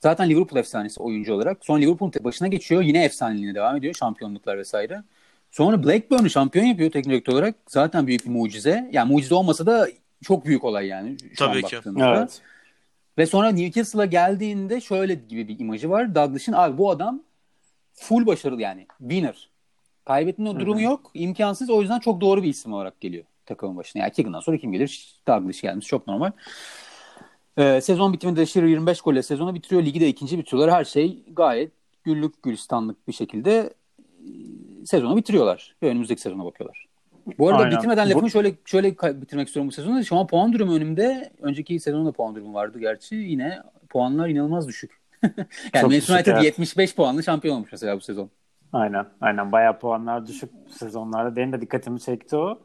[0.00, 1.64] zaten Liverpool efsanesi oyuncu olarak.
[1.64, 2.82] Sonra Liverpool'un başına geçiyor.
[2.82, 3.94] Yine efsaneliğine devam ediyor.
[3.94, 5.02] Şampiyonluklar vesaire.
[5.58, 7.54] Sonra Blackburn'u şampiyon yapıyor teknik direktör olarak.
[7.66, 8.90] Zaten büyük bir mucize.
[8.92, 9.88] Yani mucize olmasa da
[10.24, 11.16] çok büyük olay yani.
[11.28, 11.76] Şu Tabii ki.
[11.98, 12.40] Evet.
[13.18, 16.14] Ve sonra Newcastle'a geldiğinde şöyle gibi bir imajı var.
[16.14, 17.22] Douglas'ın abi bu adam
[17.94, 18.86] full başarılı yani.
[18.98, 19.48] Winner.
[20.04, 20.60] Kaybetme Hı-hı.
[20.60, 21.10] durumu yok.
[21.14, 21.70] imkansız.
[21.70, 24.02] O yüzden çok doğru bir isim olarak geliyor takımın başına.
[24.02, 25.20] Yani Keegan'dan sonra kim gelir?
[25.28, 25.86] Douglas gelmiş.
[25.86, 26.30] Çok normal.
[27.56, 29.82] Ee, sezon bitiminde Shearer 25 golle sezonu bitiriyor.
[29.82, 30.74] Ligi de ikinci bitiriyorlar.
[30.74, 31.72] Her şey gayet
[32.04, 33.70] güllük gülistanlık bir şekilde
[34.88, 35.76] sezonu bitiriyorlar.
[35.82, 36.88] Ve önümüzdeki sezona bakıyorlar.
[37.38, 37.76] Bu arada Aynen.
[37.76, 38.30] bitirmeden lafımı bu...
[38.30, 40.04] şöyle şöyle bitirmek istiyorum bu sezonu.
[40.04, 41.32] Şu an puan durumu önümde.
[41.42, 43.14] Önceki sezonda puan durumu vardı gerçi.
[43.14, 44.90] Yine puanlar inanılmaz düşük.
[45.74, 46.44] yani Manchester United evet.
[46.44, 48.30] 75 puanlı şampiyon olmuş mesela bu sezon.
[48.72, 49.06] Aynen.
[49.20, 49.52] Aynen.
[49.52, 51.36] Bayağı puanlar düşük sezonlarda.
[51.36, 52.58] Benim de dikkatimi çekti o.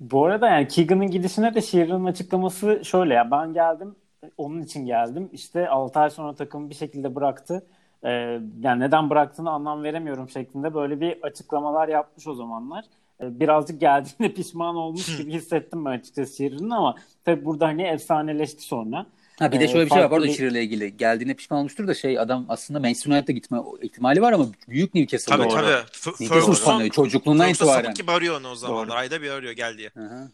[0.00, 3.30] bu arada yani Keegan'ın gidişine de Shearer'ın açıklaması şöyle ya.
[3.30, 3.96] Ben geldim
[4.36, 5.28] onun için geldim.
[5.32, 7.66] İşte 6 ay sonra takımı bir şekilde bıraktı.
[8.04, 12.84] Ee, yani neden bıraktığını anlam veremiyorum şeklinde böyle bir açıklamalar yapmış o zamanlar.
[13.20, 18.62] E, birazcık geldiğinde pişman olmuş gibi hissettim ben açıkçası Shearer'ın ama tabii burada hani efsaneleşti
[18.62, 19.06] sonra.
[19.38, 20.96] Ha bir de şöyle bir şey var pardon Shearer'la ilgili.
[20.96, 25.36] Geldiğinde pişman olmuştur da şey adam aslında Manchester United'a gitme ihtimali var ama büyük Newcastle'da.
[25.42, 25.86] Tabii tabii.
[25.92, 27.82] F- Ferguson çocukluğundan itibaren.
[27.82, 28.76] Ferguson ki arıyor onu o zaman.
[28.88, 28.92] Doğru.
[28.96, 29.90] Ayda bir arıyor gel diye.
[29.94, 30.28] Hı-hı.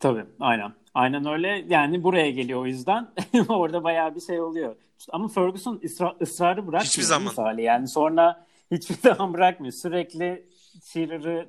[0.00, 0.72] Tabii aynen.
[0.94, 1.64] Aynen öyle.
[1.68, 3.08] Yani buraya geliyor o yüzden.
[3.48, 4.76] Orada bayağı bir şey oluyor.
[5.12, 6.84] Ama Ferguson ısra- ısrarı bırakmıyor.
[6.84, 7.28] Hiçbir zaman.
[7.28, 7.62] Misali.
[7.62, 9.72] Yani sonra hiçbir zaman bırakmıyor.
[9.72, 10.46] Sürekli
[10.84, 11.48] Shearer'ı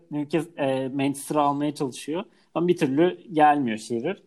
[0.57, 2.23] e, Manchester'a almaya çalışıyor.
[2.55, 4.21] Ama bir türlü gelmiyor Shearer.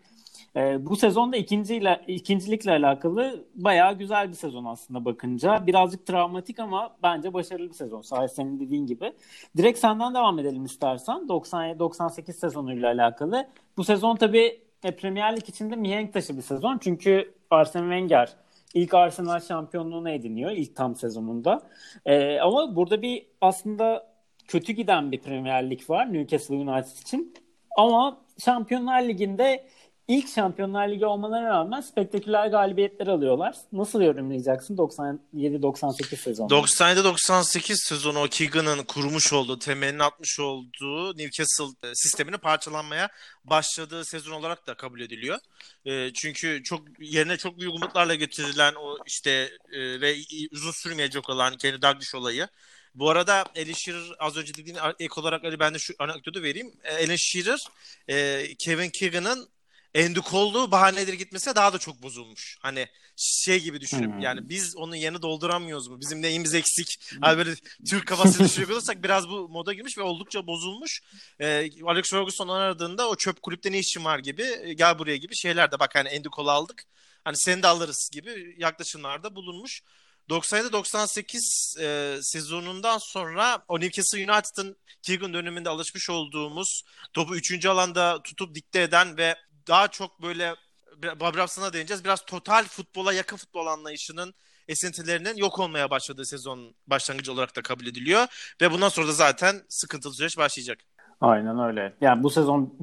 [0.56, 5.66] E, bu sezonda ikinciyle, ikincilikle alakalı bayağı güzel bir sezon aslında bakınca.
[5.66, 8.00] Birazcık travmatik ama bence başarılı bir sezon.
[8.00, 9.12] Sadece senin dediğin gibi.
[9.56, 11.16] Direkt senden devam edelim istersen.
[11.28, 13.46] 97-98 sezonuyla alakalı.
[13.76, 16.78] Bu sezon tabii e, Premier Lig içinde mihenk taşı bir sezon.
[16.78, 18.36] Çünkü Arsene Wenger
[18.74, 21.62] ilk Arsenal şampiyonluğunu ediniyor ilk tam sezonunda.
[22.06, 24.06] Ee, ama burada bir aslında
[24.48, 27.34] kötü giden bir Premier Lig var Newcastle United için.
[27.76, 29.66] Ama Şampiyonlar Ligi'nde
[30.08, 33.56] ilk Şampiyonlar Ligi olmalarına rağmen spektaküler galibiyetler alıyorlar.
[33.72, 36.48] Nasıl yorumlayacaksın 97-98 sezonu?
[36.48, 43.08] 97-98 sezonu o Keegan'ın kurmuş olduğu, temelini atmış olduğu Newcastle sistemini parçalanmaya
[43.44, 45.38] başladığı sezon olarak da kabul ediliyor.
[45.84, 50.14] E, çünkü çok yerine çok büyük umutlarla getirilen o işte e, ve
[50.52, 52.48] uzun sürmeyecek olan Kenny Dalglish olayı
[52.94, 56.72] bu arada Alan Shearer az önce dediğin ek olarak Ali ben de şu anekdotu vereyim.
[56.84, 57.64] Alan e, Shearer
[58.08, 59.48] e, Kevin Keegan'ın
[59.96, 62.58] Andy Cole'lu bahaneleri gitmesine daha da çok bozulmuş.
[62.60, 64.20] Hani şey gibi düşünüp hmm.
[64.20, 66.00] yani biz onun yerini dolduramıyoruz mu?
[66.00, 67.00] Bizim neyimiz eksik?
[67.20, 67.54] Hani böyle
[67.90, 71.02] Türk kafası düşünecek olursak biraz bu moda girmiş ve oldukça bozulmuş.
[71.40, 75.36] Ee, Alex Ferguson aradığında o çöp kulüpte ne işin var gibi e, gel buraya gibi
[75.36, 76.84] şeyler de bak hani Andy aldık.
[77.24, 79.82] Hani seni de alırız gibi yaklaşımlarda bulunmuş.
[80.30, 86.82] 97-98 e, sezonundan sonra o Newcastle United'ın Keegan döneminde alışmış olduğumuz
[87.12, 87.66] topu 3.
[87.66, 89.36] alanda tutup dikte eden ve
[89.68, 90.54] daha çok böyle
[91.02, 92.04] Bob Robson'a değineceğiz.
[92.04, 94.34] Biraz total futbola yakın futbol anlayışının
[94.68, 98.54] esintilerinin yok olmaya başladığı sezon başlangıcı olarak da kabul ediliyor.
[98.62, 100.78] Ve bundan sonra da zaten sıkıntılı süreç başlayacak.
[101.20, 101.92] Aynen öyle.
[102.00, 102.78] Yani bu sezon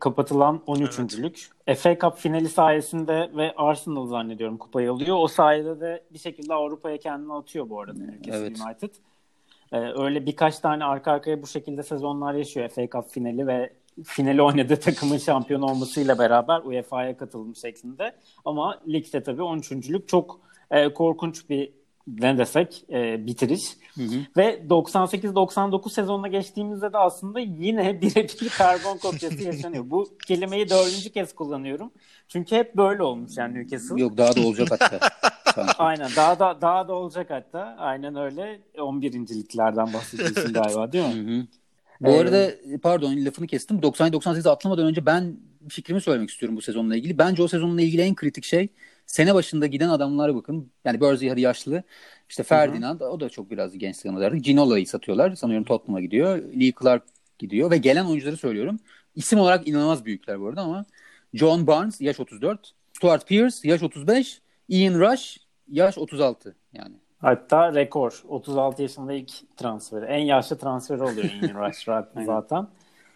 [0.00, 1.50] kapatılan 13.lük.
[1.66, 1.78] Evet.
[1.78, 5.16] FA Cup finali sayesinde ve Arsenal zannediyorum kupayı alıyor.
[5.20, 8.60] O sayede de bir şekilde Avrupa'ya kendini atıyor bu arada Newcastle evet.
[8.66, 8.94] United.
[9.72, 12.68] Ee, öyle birkaç tane arka arkaya bu şekilde sezonlar yaşıyor.
[12.68, 13.72] FA Cup finali ve
[14.04, 18.16] finali oynadığı takımın şampiyon olmasıyla beraber UEFA'ya katılım şeklinde.
[18.44, 21.72] Ama ligde tabii 13.lük çok e, korkunç bir
[22.06, 23.62] ne desek e, bitiriş.
[23.94, 24.14] Hı hı.
[24.36, 29.84] Ve 98-99 sezonuna geçtiğimizde de aslında yine birebir karbon kopyası yaşanıyor.
[29.90, 31.90] Bu kelimeyi dördüncü kez kullanıyorum.
[32.28, 34.00] Çünkü hep böyle olmuş yani Newcastle.
[34.00, 35.00] Yok daha da olacak hatta.
[35.78, 37.76] Aynen daha da daha da olacak hatta.
[37.78, 39.12] Aynen öyle 11.
[39.12, 41.32] liglerden bahsediyorsun galiba değil mi?
[41.32, 41.46] Hı hı.
[42.02, 42.50] Bu ee, arada
[42.82, 43.78] pardon lafını kestim.
[43.82, 45.36] 90-98 atlamadan önce ben
[45.68, 47.18] fikrimi söylemek istiyorum bu sezonla ilgili.
[47.18, 48.68] Bence o sezonla ilgili en kritik şey
[49.06, 50.72] sene başında giden adamlara bakın.
[50.84, 51.82] Yani Bursey hadi yaşlı.
[52.28, 53.08] İşte Ferdinand Hı-hı.
[53.08, 54.42] o da çok biraz genç sanırım.
[54.42, 55.34] Ginola'yı satıyorlar.
[55.34, 56.42] Sanıyorum Tottenham'a gidiyor.
[56.60, 57.02] Lee Clark
[57.38, 58.78] gidiyor ve gelen oyuncuları söylüyorum.
[59.14, 60.84] İsim olarak inanılmaz büyükler bu arada ama
[61.34, 65.38] John Barnes yaş 34, Stuart Pierce yaş 35, Ian Rush
[65.68, 67.01] yaş 36 yani.
[67.22, 70.04] Hatta rekor 36 yaşında ilk transferi.
[70.04, 71.84] En yaşlı transferi oluyor Ian Rush
[72.26, 72.66] zaten.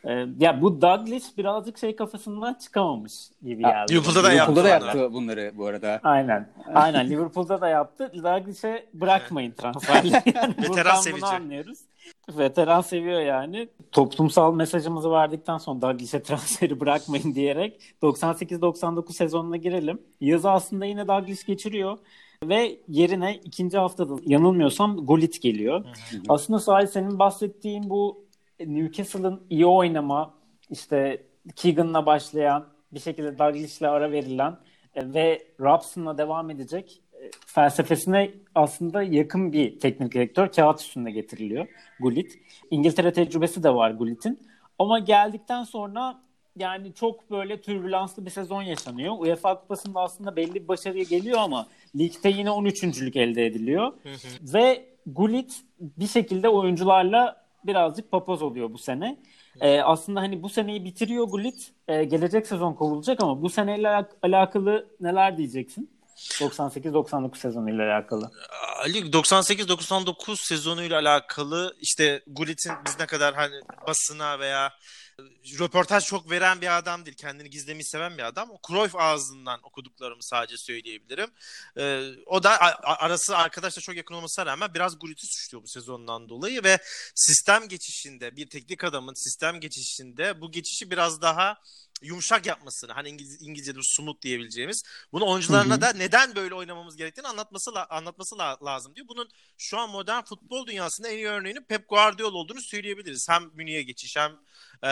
[0.05, 3.93] Ee, ya bu Douglas birazcık şey kafasından çıkamamış gibi geldi.
[3.93, 4.53] Liverpool'da da yaptı.
[4.53, 6.01] Liverpool'da da yaptı bunları bu arada.
[6.03, 6.49] Aynen.
[6.75, 8.13] Aynen Liverpool'da da yaptı.
[8.15, 10.23] Douglas'e bırakmayın transferleri.
[10.35, 11.27] Yani Veteran sevici.
[11.27, 11.79] anlıyoruz.
[12.39, 13.69] Veteran seviyor yani.
[13.93, 20.03] Toplumsal mesajımızı verdikten sonra Douglas'e transferi bırakmayın diyerek 98-99 sezonuna girelim.
[20.21, 21.99] Yazı aslında yine Douglas geçiriyor.
[22.43, 25.85] Ve yerine ikinci haftada yanılmıyorsam Gullit geliyor.
[26.29, 28.27] Aslında Sahil senin bahsettiğin bu
[28.61, 30.35] Newcastle'ın iyi oynama
[30.71, 31.23] işte
[31.57, 34.57] Keegan'la başlayan bir şekilde Douglas'le ara verilen
[34.95, 41.67] e, ve Robson'la devam edecek e, felsefesine aslında yakın bir teknik direktör kağıt üstünde getiriliyor
[42.01, 42.39] Gullit.
[42.71, 44.41] İngiltere tecrübesi de var Gullit'in.
[44.79, 46.21] Ama geldikten sonra
[46.57, 49.15] yani çok böyle türbülanslı bir sezon yaşanıyor.
[49.19, 51.67] UEFA Kupası'nda aslında belli bir başarıya geliyor ama
[51.99, 53.93] ligde yine 13.lük elde ediliyor.
[54.41, 59.19] Ve Gullit bir şekilde oyuncularla birazcık papaz oluyor bu sene.
[59.61, 61.73] Ee, aslında hani bu seneyi bitiriyor Gullit.
[61.89, 65.91] Ee, gelecek sezon kovulacak ama bu seneyle alakalı neler diyeceksin?
[66.17, 68.31] 98-99 sezonuyla alakalı.
[68.83, 73.55] Ali 98-99 sezonuyla alakalı işte Gullit'in biz ne kadar hani
[73.87, 74.73] basına veya
[75.59, 77.17] röportaj çok veren bir adam değil.
[77.17, 78.51] Kendini gizlemeyi seven bir adam.
[78.51, 81.31] O Cruyff ağzından okuduklarımı sadece söyleyebilirim.
[81.79, 86.65] Ee, o da arası arkadaşla çok yakın olmasına rağmen biraz Gullit'i suçluyor bu sezondan dolayı
[86.65, 86.79] ve
[87.15, 91.59] sistem geçişinde bir teknik adamın sistem geçişinde bu geçişi biraz daha
[92.03, 94.83] yumuşak yapmasını hani İngiliz, İngilizce'de smooth diyebileceğimiz
[95.13, 95.81] bunu oyuncularına hı hı.
[95.81, 99.09] da neden böyle oynamamız gerektiğini anlatması anlatması lazım diyor.
[99.09, 99.29] Bunun
[99.59, 103.29] şu an modern futbol dünyasında en iyi örneğinin Pep Guardiola olduğunu söyleyebiliriz.
[103.29, 104.33] Hem Münih'e geçiş hem
[104.85, 104.89] e,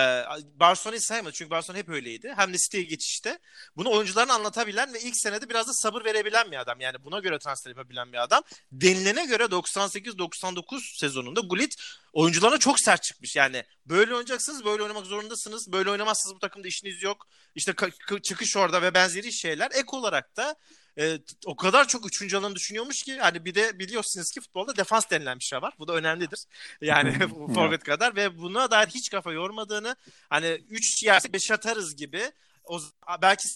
[0.55, 2.33] Barcelona'yı saymadı çünkü Barcelona hep öyleydi.
[2.37, 3.39] Hem de City'ye geçişte
[3.77, 6.81] bunu oyuncularına anlatabilen ve ilk senede biraz da sabır verebilen bir adam.
[6.81, 8.43] Yani buna göre transfer yapabilen bir adam.
[8.73, 11.75] Denilene göre 98-99 sezonunda Gullit
[12.13, 13.37] oyuncularına çok sert çıkmış.
[13.37, 15.73] Yani böyle oynayacaksınız, böyle oynamak zorundasınız.
[15.73, 17.29] Böyle oynamazsınız bu takımda işiniz yok.
[17.55, 17.75] İşte
[18.23, 19.71] çıkış orada ve benzeri şeyler.
[19.71, 20.57] Ek olarak da
[20.99, 25.11] e, o kadar çok üçüncü alanı düşünüyormuş ki hani bir de biliyorsunuz ki futbolda defans
[25.11, 25.75] denilen bir şey var.
[25.79, 26.45] Bu da önemlidir.
[26.81, 29.97] Yani forvet kadar ve buna dair hiç kafa yormadığını
[30.31, 32.33] hani 3 yersek 5 atarız gibi
[32.65, 32.81] o
[33.23, 33.49] belki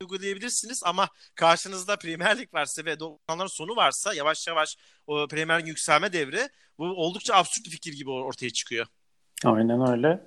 [0.00, 4.76] uygulayabilirsiniz ama karşınızda Premier Lig varsa ve 90'ların sonu varsa yavaş yavaş
[5.06, 8.86] o Premier yükselme devri bu oldukça absürt bir fikir gibi ortaya çıkıyor.
[9.44, 10.20] Aynen öyle.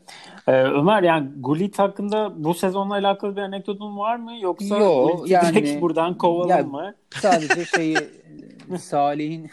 [0.48, 4.32] Ee, Ömer yani Gullit hakkında bu sezonla alakalı bir anekdotun var mı?
[4.42, 6.94] Yoksa Yo, yani, buradan kovalım yani, mı?
[7.10, 7.98] Sadece şeyi
[8.80, 9.50] Salih'in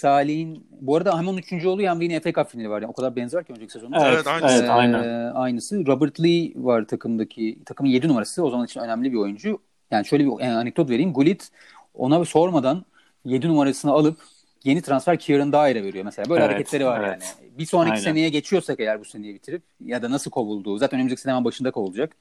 [0.00, 1.66] Salih'in bu arada hem 13.
[1.66, 2.82] oluyor hem de yine FA Cup finali var.
[2.82, 4.08] Yani o kadar benzer ki önceki sezonda.
[4.08, 4.58] Evet, evet, aynısı.
[4.58, 5.02] Evet, aynen.
[5.02, 5.86] Ee, aynısı.
[5.86, 7.58] Robert Lee var takımdaki.
[7.66, 8.44] Takımın 7 numarası.
[8.44, 9.58] O zaman için önemli bir oyuncu.
[9.90, 11.12] Yani şöyle bir yani anekdot vereyim.
[11.12, 11.48] Gullit
[11.94, 12.84] ona sormadan
[13.24, 14.18] 7 numarasını alıp
[14.66, 16.30] yeni transfer Kieran Dyer'e veriyor mesela.
[16.30, 17.36] Böyle evet, hareketleri var evet.
[17.40, 17.58] yani.
[17.58, 18.02] Bir sonraki Aynen.
[18.02, 20.78] seneye geçiyorsak eğer bu seneyi bitirip ya da nasıl kovulduğu.
[20.78, 22.16] Zaten önümüzdeki sene hemen başında kovulacak.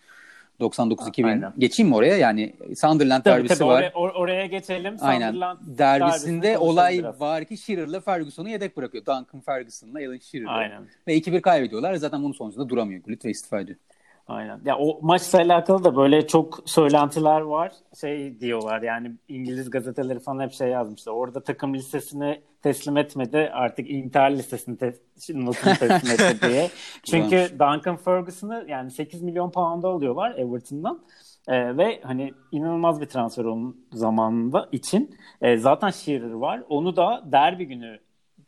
[0.59, 2.17] 99-2000 geçeyim mi oraya?
[2.17, 3.91] Yani Sunderland tabii, derbisi tabii, var.
[3.95, 4.97] Oraya, oraya geçelim.
[5.01, 5.27] Aynen.
[5.31, 7.21] Sunderland derbisinde olay biraz.
[7.21, 9.05] var ki Shearer'la Ferguson'u yedek bırakıyor.
[9.05, 10.51] Duncan Ferguson'la Alan Shearer'la.
[10.51, 10.81] Aynen.
[11.07, 11.95] Ve 2-1 kaybediyorlar.
[11.95, 13.77] Zaten bunun sonucunda duramıyor Gullit ve istifa ediyor.
[14.27, 14.61] Aynen.
[14.65, 17.71] Ya o maçla alakalı da böyle çok söylentiler var.
[18.01, 21.13] Şey diyorlar yani İngiliz gazeteleri falan hep şey yazmışlar.
[21.13, 23.49] Orada takım listesini teslim etmedi.
[23.53, 26.69] Artık intihar listesini te teslim etti diye.
[27.03, 30.99] Çünkü Duncan Ferguson'ı yani 8 milyon pound'a alıyorlar Everton'dan.
[31.47, 35.15] Ee, ve hani inanılmaz bir transfer onun zamanında için.
[35.41, 36.63] Ee, zaten Shearer var.
[36.69, 37.99] Onu da derbi günü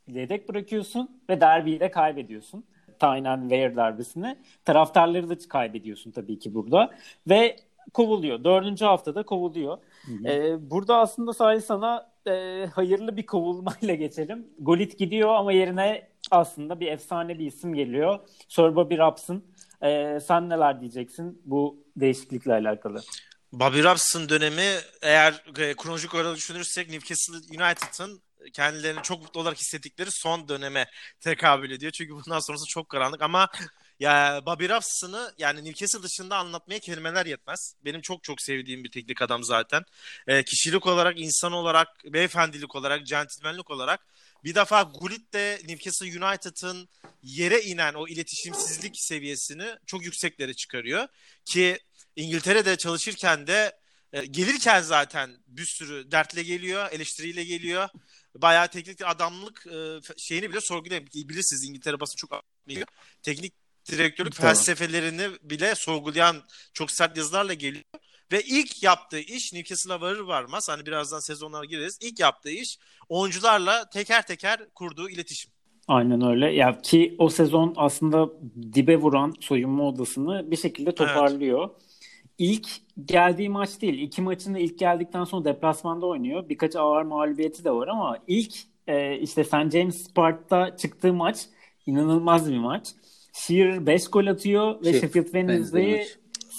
[0.08, 2.64] yedek bırakıyorsun ve derbiyi de kaybediyorsun
[3.00, 4.38] Tynan Ware derbisini.
[4.66, 6.92] Taraftarları da kaybediyorsun tabii ki burada.
[7.30, 7.56] Ve
[7.94, 8.44] kovuluyor.
[8.44, 9.78] Dördüncü haftada kovuluyor.
[10.26, 14.48] Ee, burada aslında sadece sana e, hayırlı bir kovulmayla geçelim.
[14.60, 18.20] Golit gidiyor ama yerine aslında bir efsane bir isim geliyor.
[18.48, 19.44] Sir Bobby Robson.
[19.84, 23.02] Ee, sen neler diyeceksin bu değişiklikle alakalı?
[23.52, 24.66] Bobby Robson dönemi
[25.02, 28.22] eğer e, kronolojik olarak düşünürsek Newcastle United'ın
[28.54, 30.88] kendilerini çok mutlu olarak hissettikleri son döneme
[31.20, 31.92] tekabül ediyor.
[31.92, 33.50] Çünkü bundan sonrası çok karanlık ama
[34.00, 37.74] ya Bobby Robson'ı yani Newcastle dışında anlatmaya kelimeler yetmez.
[37.86, 39.84] Benim çok çok sevdiğim bir teknik adam zaten.
[40.28, 44.00] E, kişilik olarak, insan olarak, beyefendilik olarak, centilmenlik olarak
[44.44, 46.90] bir defa Gullit de Newcastle United'ın
[47.24, 51.08] yere inen o iletişimsizlik seviyesini çok yükseklere çıkarıyor.
[51.46, 51.80] Ki
[52.16, 53.78] İngiltere'de çalışırken de
[54.14, 57.90] e, gelirken zaten bir sürü dertle geliyor, eleştiriyle geliyor.
[58.36, 61.02] Bayağı teknik adamlık e, şeyini bile sorguluyor.
[61.02, 62.88] Bilirsiniz İngiltere basın çok anlıyor.
[63.24, 63.54] Teknik
[63.92, 64.54] direktörlük tamam.
[64.54, 67.84] felsefelerini bile sorgulayan çok sert yazılarla geliyor.
[68.32, 72.00] Ve ilk yaptığı iş Newcastle'a varır varmaz hani birazdan sezonlara gireriz.
[72.02, 72.78] İlk yaptığı iş
[73.10, 75.52] oyuncularla teker teker kurduğu iletişim.
[75.88, 76.54] Aynen öyle.
[76.54, 78.30] Ya ki o sezon aslında
[78.74, 81.70] dibe vuran soyunma odasını bir şekilde toparlıyor.
[81.72, 81.87] Evet.
[82.38, 82.68] İlk
[83.06, 84.02] geldiği maç değil.
[84.02, 86.50] İki maçında ilk geldikten sonra deplasmanda oynuyor.
[86.50, 88.54] Birkaç ağır mağlubiyeti de var ama ilk
[88.88, 89.72] e, işte St.
[89.72, 91.46] James Park'ta çıktığı maç
[91.86, 92.88] inanılmaz bir maç.
[93.34, 96.06] Shearer 5 gol atıyor ve şey, Sheffield Wednesday'i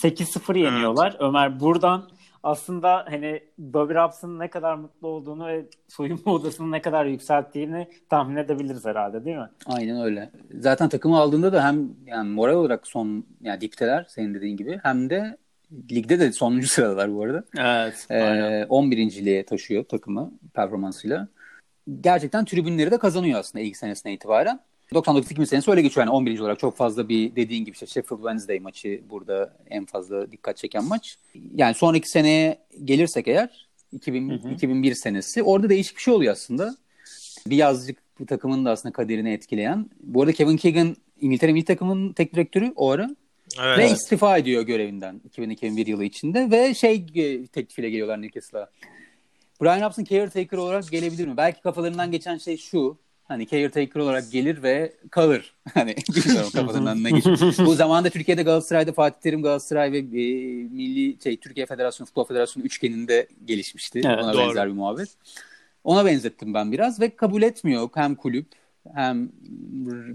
[0.03, 1.11] 8-0 yeniyorlar.
[1.11, 1.21] Evet.
[1.21, 2.09] Ömer buradan
[2.43, 8.37] aslında hani Bobby Robson'ın ne kadar mutlu olduğunu ve soyunma odasını ne kadar yükselttiğini tahmin
[8.37, 9.51] edebiliriz herhalde değil mi?
[9.67, 10.31] Aynen öyle.
[10.61, 15.11] Zaten takımı aldığında da hem yani moral olarak son yani dipteler senin dediğin gibi hem
[15.11, 15.37] de
[15.91, 17.45] ligde de sonuncu sıradalar bu arada.
[17.59, 18.07] Evet.
[18.11, 19.25] Ee, 11.
[19.25, 21.29] liğe taşıyor takımı performansıyla.
[22.01, 24.61] Gerçekten tribünleri de kazanıyor aslında ilk senesine itibaren.
[24.93, 26.07] 99-2000 senesi öyle geçiyor.
[26.07, 26.41] Yani 11.
[26.41, 30.85] olarak çok fazla bir dediğin gibi işte Sheffield Wednesday maçı burada en fazla dikkat çeken
[30.85, 31.19] maç.
[31.55, 34.53] Yani sonraki seneye gelirsek eğer 2000, hı hı.
[34.53, 36.77] 2001 senesi orada değişik bir şey oluyor aslında.
[37.47, 39.91] Bir yazlık bu takımın da aslında kaderini etkileyen.
[40.01, 43.11] Bu arada Kevin Keegan İngiltere milli takımının tek direktörü o ara.
[43.61, 43.79] Evet.
[43.79, 48.71] Ve istifa ediyor görevinden 2001 yılı içinde ve şey e, teklifiyle geliyorlar Newcastle'a.
[49.63, 51.37] Brian Robson caretaker olarak gelebilir mi?
[51.37, 55.55] Belki kafalarından geçen şey şu hani caretaker olarak gelir ve kalır.
[55.75, 57.39] Hani bilmiyorum kafalarından ne geçiyor.
[57.59, 60.03] Bu zamanda Türkiye'de Galatasaray'da Fatih Terim Galatasaray ve e,
[60.63, 64.01] Milli şey Türkiye Federasyonu Futbol Federasyonu üçgeninde gelişmişti.
[64.05, 64.49] Evet, Ona doğru.
[64.49, 65.09] benzer bir muhabbet.
[65.85, 68.47] Ona benzettim ben biraz ve kabul etmiyor hem kulüp
[68.95, 69.29] hem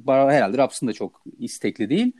[0.07, 2.11] herhalde Raps'ın da çok istekli değil.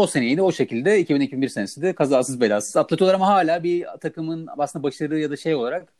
[0.00, 4.48] O seneyi de o şekilde 2001 senesi de kazasız belasız atlatıyorlar ama hala bir takımın
[4.58, 5.92] aslında başarı ya da şey olarak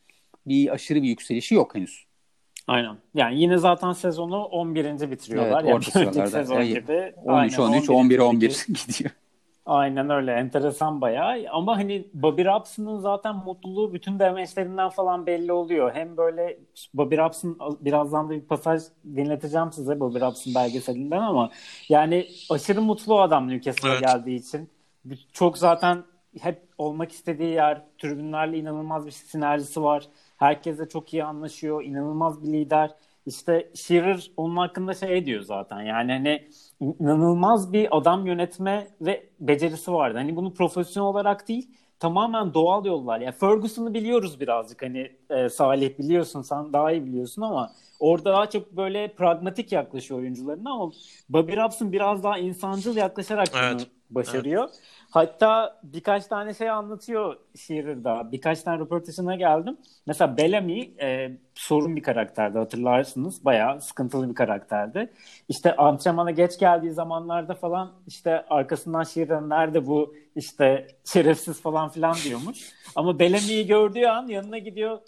[0.46, 2.04] bir aşırı bir yükselişi yok henüz.
[2.66, 2.96] Aynen.
[3.14, 5.10] Yani yine zaten sezonu 11.
[5.10, 5.64] bitiriyorlar.
[5.64, 7.12] Evet, orta yani sezon gibi.
[7.24, 9.10] 13, 13, 11, 11 gidiyor.
[9.66, 10.32] Aynen öyle.
[10.32, 11.44] Enteresan bayağı.
[11.50, 15.94] Ama hani Bobby Robson'ın zaten mutluluğu bütün demeçlerinden falan belli oluyor.
[15.94, 16.58] Hem böyle
[16.94, 21.50] Bobby Robson birazdan da bir pasaj dinleteceğim size Bobby Robson belgeselinden ama
[21.88, 24.00] yani aşırı mutlu adam Newcastle'a evet.
[24.00, 24.70] geldiği için.
[25.32, 26.04] Çok zaten
[26.40, 27.82] hep olmak istediği yer.
[27.98, 30.04] Tribünlerle inanılmaz bir sinerjisi var.
[30.36, 31.84] Herkese çok iyi anlaşıyor.
[31.84, 32.90] İnanılmaz bir lider.
[33.30, 35.80] İşte Shearer onun hakkında şey diyor zaten.
[35.80, 36.48] Yani hani
[36.80, 40.18] inanılmaz bir adam yönetme ve becerisi vardı.
[40.18, 43.20] Hani bunu profesyonel olarak değil tamamen doğal yollar.
[43.20, 48.50] Yani Ferguson'ı biliyoruz birazcık hani e, Salih biliyorsun sen daha iyi biliyorsun ama orada daha
[48.50, 50.92] çok böyle pragmatik yaklaşıyor oyuncularına ama
[51.28, 53.74] Bobby Robson biraz daha insancıl yaklaşarak evet.
[53.74, 54.62] bunu başarıyor.
[54.64, 54.80] Evet.
[55.10, 58.32] Hatta birkaç tane şey anlatıyor Shearer'da.
[58.32, 59.76] Birkaç tane röportajına geldim.
[60.06, 63.44] Mesela Bellamy e, sorun bir karakterdi hatırlarsınız.
[63.44, 65.12] Bayağı sıkıntılı bir karakterdi.
[65.48, 72.14] İşte antrenmana geç geldiği zamanlarda falan işte arkasından Shearer nerede bu işte şerefsiz falan filan
[72.24, 72.72] diyormuş.
[72.96, 74.98] Ama Bellamy'yi gördüğü an yanına gidiyor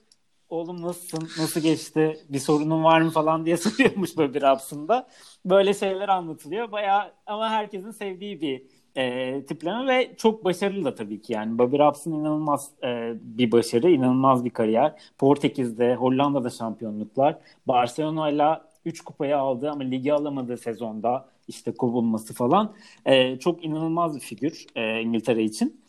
[0.52, 5.08] oğlum nasılsın, nasıl geçti, bir sorunun var mı falan diye soruyormuş böyle bir hapsında.
[5.44, 6.72] Böyle şeyler anlatılıyor.
[6.72, 8.62] Bayağı ama herkesin sevdiği bir
[8.96, 11.58] e, tipleme ve çok başarılı da tabii ki yani.
[11.58, 14.92] Bobby Robson inanılmaz e, bir başarı, inanılmaz bir kariyer.
[15.18, 17.38] Portekiz'de, Hollanda'da şampiyonluklar.
[17.66, 22.74] Barcelona ile 3 kupayı aldı ama ligi alamadığı sezonda işte kovulması falan.
[23.06, 25.82] E, çok inanılmaz bir figür e, İngiltere için.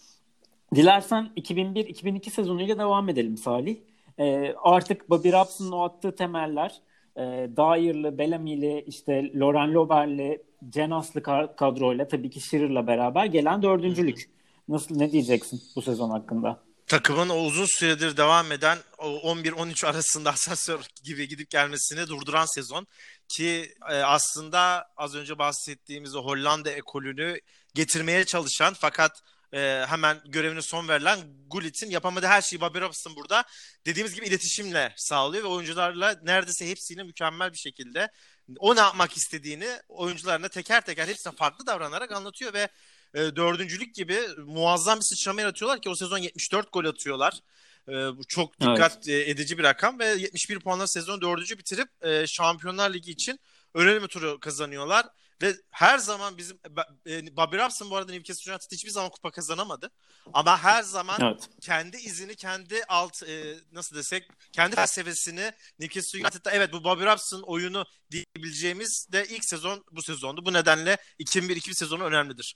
[0.75, 3.78] Dilersen 2001-2002 sezonuyla devam edelim Salih.
[4.19, 6.82] E, artık Bobby Robson'ın o attığı temeller
[7.18, 7.22] e,
[7.57, 11.24] Dyer'lı, Bellamy'li, işte Loren Lober'li, Cenaslı
[11.55, 14.30] kadroyla tabii ki Shearer'la beraber gelen dördüncülük.
[14.68, 16.64] Nasıl ne diyeceksin bu sezon hakkında?
[16.88, 22.88] takımın o uzun süredir devam eden o 11-13 arasında asansör gibi gidip gelmesini durduran sezon
[23.28, 27.39] ki e, aslında az önce bahsettiğimiz o Hollanda ekolünü
[27.74, 29.11] getirmeye çalışan fakat
[29.54, 33.43] e, hemen görevine son verilen Gullit'in yapamadığı her şeyi Bobby Robson burada
[33.86, 38.10] dediğimiz gibi iletişimle sağlıyor ve oyuncularla neredeyse hepsiyle mükemmel bir şekilde
[38.60, 42.70] o ne yapmak istediğini oyuncularına teker teker hepsine farklı davranarak anlatıyor ve
[43.14, 47.39] e, dördüncülük gibi muazzam bir sıçrama yaratıyorlar ki o sezon 74 gol atıyorlar.
[47.88, 49.28] E, bu çok dikkat evet.
[49.30, 53.39] edici bir rakam ve 71 puanla sezon dördüncü bitirip e, Şampiyonlar Ligi için
[53.74, 55.06] ön turu kazanıyorlar.
[55.43, 56.59] Ve her zaman bizim
[57.07, 59.91] e, Bobby Robson bu arada Newcastle United hiçbir zaman kupa kazanamadı.
[60.33, 61.49] Ama her zaman evet.
[61.61, 67.41] kendi izini, kendi alt e, nasıl desek, kendi felsefesini Newcastle United'da evet bu Bobby Robson
[67.41, 70.45] oyunu diyebileceğimiz de ilk sezon bu sezondu.
[70.45, 72.55] Bu nedenle 2001-2002 sezonu önemlidir.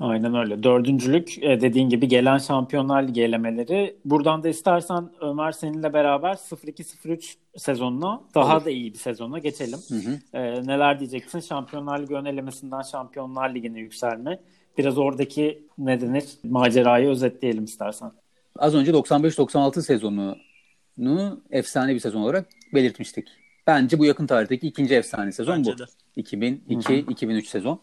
[0.00, 0.62] Aynen öyle.
[0.62, 3.96] Dördüncülük e, dediğin gibi gelen Şampiyonlar Ligi elemeleri.
[4.04, 8.64] Buradan da istersen Ömer seninle beraber 0-2-0-3 sezonuna daha Olur.
[8.64, 9.78] da iyi bir sezona geçelim.
[9.88, 10.18] Hı hı.
[10.32, 11.40] Ee, neler diyeceksin?
[11.40, 14.40] Şampiyonlar Ligi ön elemesinden Şampiyonlar Ligi'ne yükselme.
[14.78, 18.12] Biraz oradaki ne denir macerayı özetleyelim istersen.
[18.58, 23.28] Az önce 95-96 sezonunu efsane bir sezon olarak belirtmiştik.
[23.66, 25.72] Bence bu yakın tarihteki ikinci efsane sezon Bence
[26.16, 26.20] bu.
[26.20, 27.80] 2002-2003 sezon.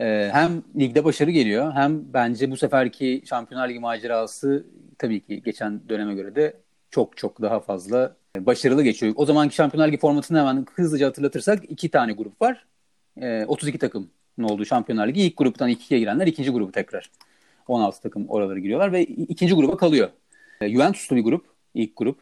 [0.00, 4.66] Ee, hem ligde başarı geliyor hem bence bu seferki Şampiyonlar Ligi macerası
[4.98, 6.56] tabii ki geçen döneme göre de
[6.90, 9.12] çok çok daha fazla başarılı geçiyor.
[9.16, 12.66] O zamanki Şampiyonlar Ligi formatını hemen hızlıca hatırlatırsak iki tane grup var.
[13.20, 15.20] Ee, 32 takım ne olduğu Şampiyonlar Ligi.
[15.22, 17.10] ilk gruptan ikiye girenler ikinci grubu tekrar.
[17.68, 20.08] 16 takım oralara giriyorlar ve ikinci gruba kalıyor.
[20.60, 22.18] Ee, Juventus'lu bir grup, ilk grup.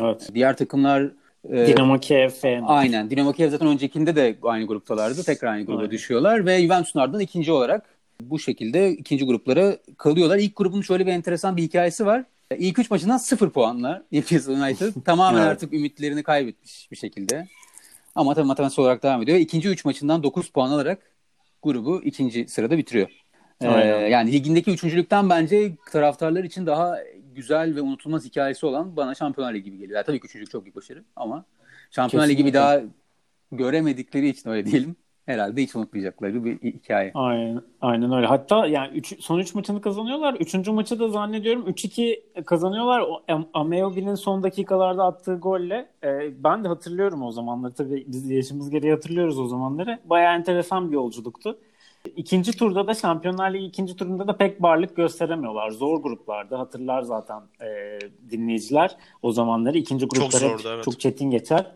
[0.00, 0.30] Evet.
[0.34, 1.12] Diğer takımlar
[1.50, 2.30] ee, Dinamo Kiev
[2.66, 3.10] Aynen.
[3.10, 5.22] Dinamo Kiev zaten öncekinde de aynı gruptalardı.
[5.22, 5.90] Tekrar aynı gruba aynen.
[5.90, 7.84] düşüyorlar ve Juventus'un ardından ikinci olarak
[8.20, 10.38] bu şekilde ikinci gruplara kalıyorlar.
[10.38, 12.24] İlk grubun şöyle bir enteresan bir hikayesi var.
[12.58, 15.50] İlk üç maçından sıfır puanla Newcastle United tamamen evet.
[15.50, 17.48] artık ümitlerini kaybetmiş bir şekilde.
[18.14, 19.38] Ama tabii matematik olarak devam ediyor.
[19.38, 20.98] İkinci üç maçından dokuz puan alarak
[21.62, 23.08] grubu ikinci sırada bitiriyor.
[23.60, 23.68] Ee,
[24.10, 26.98] yani ligindeki üçüncülükten bence taraftarlar için daha
[27.34, 29.96] güzel ve unutulmaz hikayesi olan bana Şampiyonlar Ligi gibi geliyor.
[29.96, 31.44] Yani tabii ki üçüncülük çok büyük başarı ama
[31.90, 32.80] Şampiyonlar Ligi bir daha
[33.52, 34.96] göremedikleri için öyle diyelim.
[35.26, 37.10] Herhalde hiç unutmayacakları bir hikaye.
[37.14, 38.26] Aynen, aynen öyle.
[38.26, 40.34] Hatta yani üç, son 3 maçını kazanıyorlar.
[40.34, 43.00] Üçüncü maçı da zannediyorum 3-2 kazanıyorlar.
[43.00, 43.22] O,
[43.54, 47.72] Ameobi'nin son dakikalarda attığı golle e, ben de hatırlıyorum o zamanları.
[47.72, 49.98] Tabii biz yaşımız gereği hatırlıyoruz o zamanları.
[50.04, 51.58] Bayağı enteresan bir yolculuktu.
[52.16, 55.70] İkinci turda da Şampiyonlar Ligi ikinci turunda da pek varlık gösteremiyorlar.
[55.70, 57.98] Zor gruplarda hatırlar zaten e,
[58.30, 59.78] dinleyiciler o zamanları.
[59.78, 60.84] ikinci gruplar çok, zordu, evet.
[60.84, 61.66] çok çetin geçer.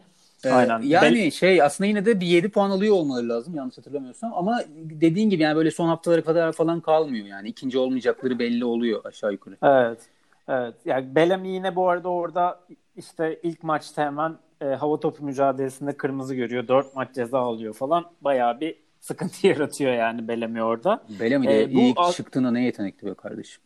[0.45, 0.83] Ee, Aynen.
[0.83, 4.35] Yani Bel- şey aslında yine de bir 7 puan alıyor olmaları lazım yanlış hatırlamıyorsam.
[4.35, 7.49] Ama dediğin gibi yani böyle son haftalara kadar falan kalmıyor yani.
[7.49, 9.57] ikinci olmayacakları belli oluyor aşağı yukarı.
[9.63, 9.99] Evet.
[10.49, 10.75] Evet.
[10.85, 12.61] Yani Bellamy yine bu arada orada
[12.97, 16.69] işte ilk maçta hemen e, hava topu mücadelesinde kırmızı görüyor.
[16.69, 18.05] 4 maç ceza alıyor falan.
[18.21, 21.03] Bayağı bir sıkıntı yaratıyor yani Bellamy orada.
[21.21, 23.63] Bellamy de ee, bu ilk çıktığında ne yetenekli be kardeşim.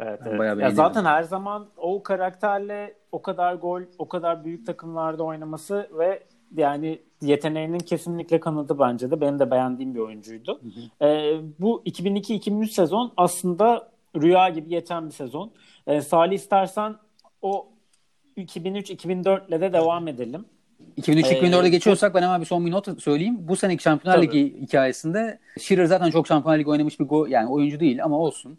[0.00, 0.60] Evet, evet.
[0.60, 6.22] Ya zaten her zaman o karakterle o kadar gol, o kadar büyük takımlarda oynaması ve
[6.56, 9.20] yani yeteneğinin kesinlikle kanadı bence de.
[9.20, 10.60] Benim de beğendiğim bir oyuncuydu.
[10.62, 11.06] Hı hı.
[11.06, 15.50] Ee, bu 2002-2003 sezon aslında rüya gibi geçen bir sezon.
[15.86, 16.96] Ee, Salih istersen
[17.42, 17.68] o
[18.36, 20.44] 2003-2004 ile de devam edelim.
[20.98, 23.36] 2003-2004'e ee, geçiyorsak ben hemen bir son bir not söyleyeyim.
[23.40, 27.80] Bu seneki Şampiyonlar Ligi hikayesinde Shearer zaten çok Şampiyonlar Ligi oynamış bir go yani oyuncu
[27.80, 28.58] değil ama olsun.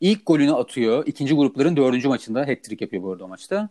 [0.00, 1.06] İlk golünü atıyor.
[1.06, 3.68] ikinci grupların dördüncü maçında hat-trick yapıyor bu arada o maçta.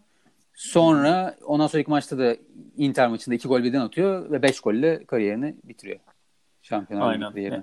[0.54, 2.36] Sonra ondan sonraki maçta da
[2.78, 6.00] Inter maçında iki gol birden atıyor ve beş golle kariyerini bitiriyor.
[6.62, 7.62] Şampiyonlar Ligi kariyeri.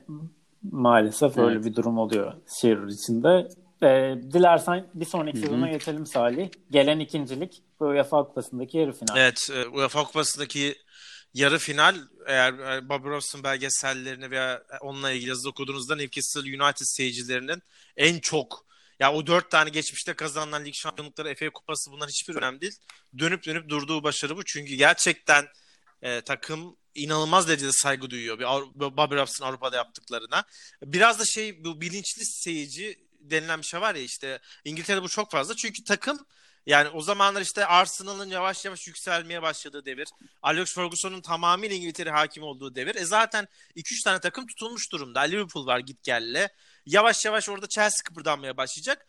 [0.70, 1.48] Maalesef evet.
[1.48, 3.48] öyle bir durum oluyor Shearer için de.
[3.83, 6.51] Ee, dilersen bir sonraki sezona geçelim Salih.
[6.70, 9.16] Gelen ikincilik bu UEFA Kupası'ndaki yarı final.
[9.16, 10.74] Evet, e, UEFA Kupası'ndaki
[11.35, 17.62] yarı final eğer e, Bobby Robson belgesellerini veya onunla ilgili yazı okuduğunuzda Newcastle United seyircilerinin
[17.97, 18.66] en çok
[19.01, 22.76] ya o dört tane geçmişte kazanılan lig şampiyonlukları, FA Kupası bunlar hiçbir önemli değil.
[23.18, 24.45] Dönüp dönüp durduğu başarı bu.
[24.45, 25.45] Çünkü gerçekten
[26.03, 28.39] e, takım inanılmaz derecede saygı duyuyor.
[28.39, 28.45] Bir
[28.97, 30.45] Bobby Robson Avrupa'da yaptıklarına.
[30.83, 35.30] Biraz da şey bu bilinçli seyirci denilen bir şey var ya işte İngiltere'de bu çok
[35.30, 35.56] fazla.
[35.56, 36.26] Çünkü takım
[36.66, 40.08] yani o zamanlar işte Arsenal'ın yavaş yavaş yükselmeye başladığı devir.
[40.42, 42.94] Alex Ferguson'un tamamıyla İngiltere hakim olduğu devir.
[42.94, 45.20] E zaten 2-3 tane takım tutulmuş durumda.
[45.20, 46.48] Liverpool var git gelle.
[46.86, 49.06] Yavaş yavaş orada Chelsea kıpırdanmaya başlayacak.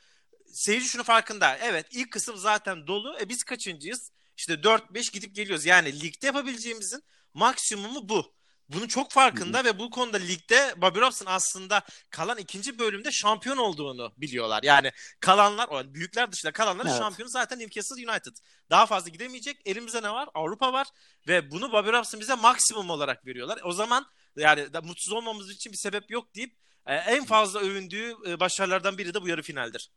[0.47, 1.57] Seyirci şunu farkında.
[1.57, 3.17] Evet ilk kısım zaten dolu.
[3.21, 4.11] E biz kaçıncıyız?
[4.37, 5.65] İşte 4-5 gidip geliyoruz.
[5.65, 7.03] Yani ligde yapabileceğimizin
[7.33, 8.33] maksimumu bu.
[8.75, 9.65] Bunun çok farkında Hı-hı.
[9.65, 14.63] ve bu konuda ligde Bobby Robson aslında kalan ikinci bölümde şampiyon olduğunu biliyorlar.
[14.63, 16.99] Yani kalanlar, o büyükler dışında kalanların evet.
[16.99, 18.35] şampiyonu zaten Newcastle United.
[18.69, 19.61] Daha fazla gidemeyecek.
[19.65, 20.29] Elimizde ne var?
[20.33, 20.87] Avrupa var
[21.27, 23.59] ve bunu Bobby Robson bize maksimum olarak veriyorlar.
[23.63, 24.05] O zaman
[24.37, 26.53] yani da, mutsuz olmamız için bir sebep yok deyip
[26.85, 29.91] e, en fazla övündüğü e, başarılardan biri de bu yarı finaldir.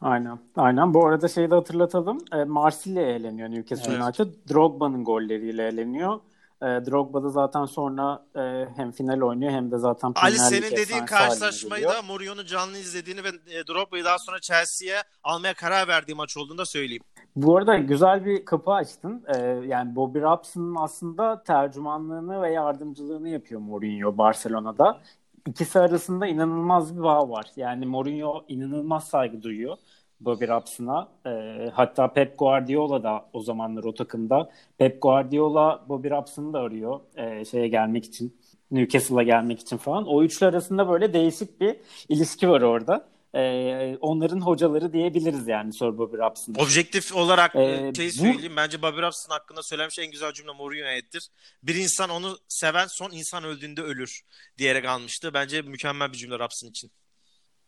[0.00, 0.38] Aynen.
[0.56, 0.94] Aynen.
[0.94, 2.18] Bu arada şeyi de hatırlatalım.
[2.32, 4.02] E, Marsilya eğleniyor Newcastle evet.
[4.02, 4.48] United.
[4.50, 6.20] Drogba'nın golleriyle eğleniyor.
[6.62, 11.06] E, Drogba da zaten sonra e, hem final oynuyor hem de zaten Ali senin dediğin
[11.06, 16.36] karşılaşmayı da Mourinho'nun canlı izlediğini ve e, Drogba'yı daha sonra Chelsea'ye almaya karar verdiği maç
[16.36, 17.02] olduğunu da söyleyeyim.
[17.36, 19.24] Bu arada güzel bir kapı açtın.
[19.34, 25.00] Ee, yani Bobby Robson'ın aslında tercümanlığını ve yardımcılığını yapıyor Mourinho Barcelona'da.
[25.46, 27.46] İkisi arasında inanılmaz bir bağ var.
[27.56, 29.76] Yani Mourinho inanılmaz saygı duyuyor
[30.20, 31.08] Bobby Robson'a.
[31.26, 34.50] Ee, hatta Pep Guardiola da o zamanlar o takımda.
[34.78, 38.36] Pep Guardiola Bobby Robson'ı da arıyor e, şeye gelmek için.
[38.70, 40.06] Newcastle'a gelmek için falan.
[40.06, 41.76] O üçlü arasında böyle değişik bir
[42.08, 46.54] ilişki var orada e, onların hocaları diyebiliriz yani Sir Bobby Robson.
[46.54, 48.52] Objektif olarak ee, şey söyleyeyim.
[48.52, 48.56] Bu...
[48.56, 51.28] Bence Bobby Robson hakkında söylemiş en güzel cümle Mourinho'ya ettir.
[51.62, 54.20] Bir insan onu seven son insan öldüğünde ölür
[54.58, 55.34] diyerek almıştı.
[55.34, 56.90] Bence mükemmel bir cümle Robson için.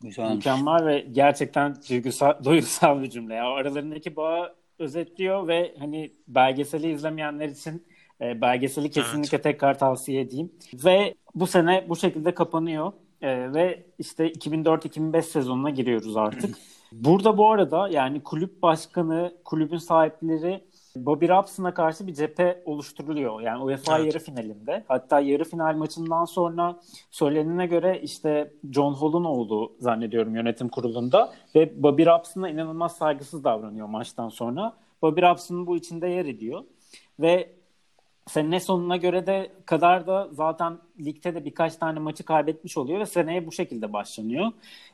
[0.03, 0.35] Güzelmiş.
[0.35, 3.35] Mükemmel ve gerçekten duygusal, duygusal bir cümle.
[3.35, 3.45] Ya.
[3.45, 7.87] Aralarındaki bağı özetliyor ve hani belgeseli izlemeyenler için
[8.21, 9.45] e, belgeseli kesinlikle evet.
[9.45, 10.53] tekrar tavsiye edeyim.
[10.75, 12.93] Ve bu sene bu şekilde kapanıyor.
[13.23, 16.57] E, ve işte 2004-2005 sezonuna giriyoruz artık.
[16.93, 20.65] Burada bu arada yani kulüp başkanı, kulübün sahipleri
[20.97, 23.41] Bobby Robson'a karşı bir cephe oluşturuluyor.
[23.41, 24.15] Yani UEFA evet.
[24.15, 24.85] yarı finalinde.
[24.89, 26.81] Hatta yarı final maçından sonra
[27.11, 33.87] söylenene göre işte John Hall'un olduğu zannediyorum yönetim kurulunda ve Bobby Robson'a inanılmaz saygısız davranıyor
[33.87, 34.77] maçtan sonra.
[35.03, 36.65] Bobby Robson'un bu içinde yer ediyor.
[37.21, 37.60] Ve
[38.31, 43.07] sene sonuna göre de kadar da zaten ligde de birkaç tane maçı kaybetmiş oluyor ve
[43.07, 44.47] seneye bu şekilde başlanıyor.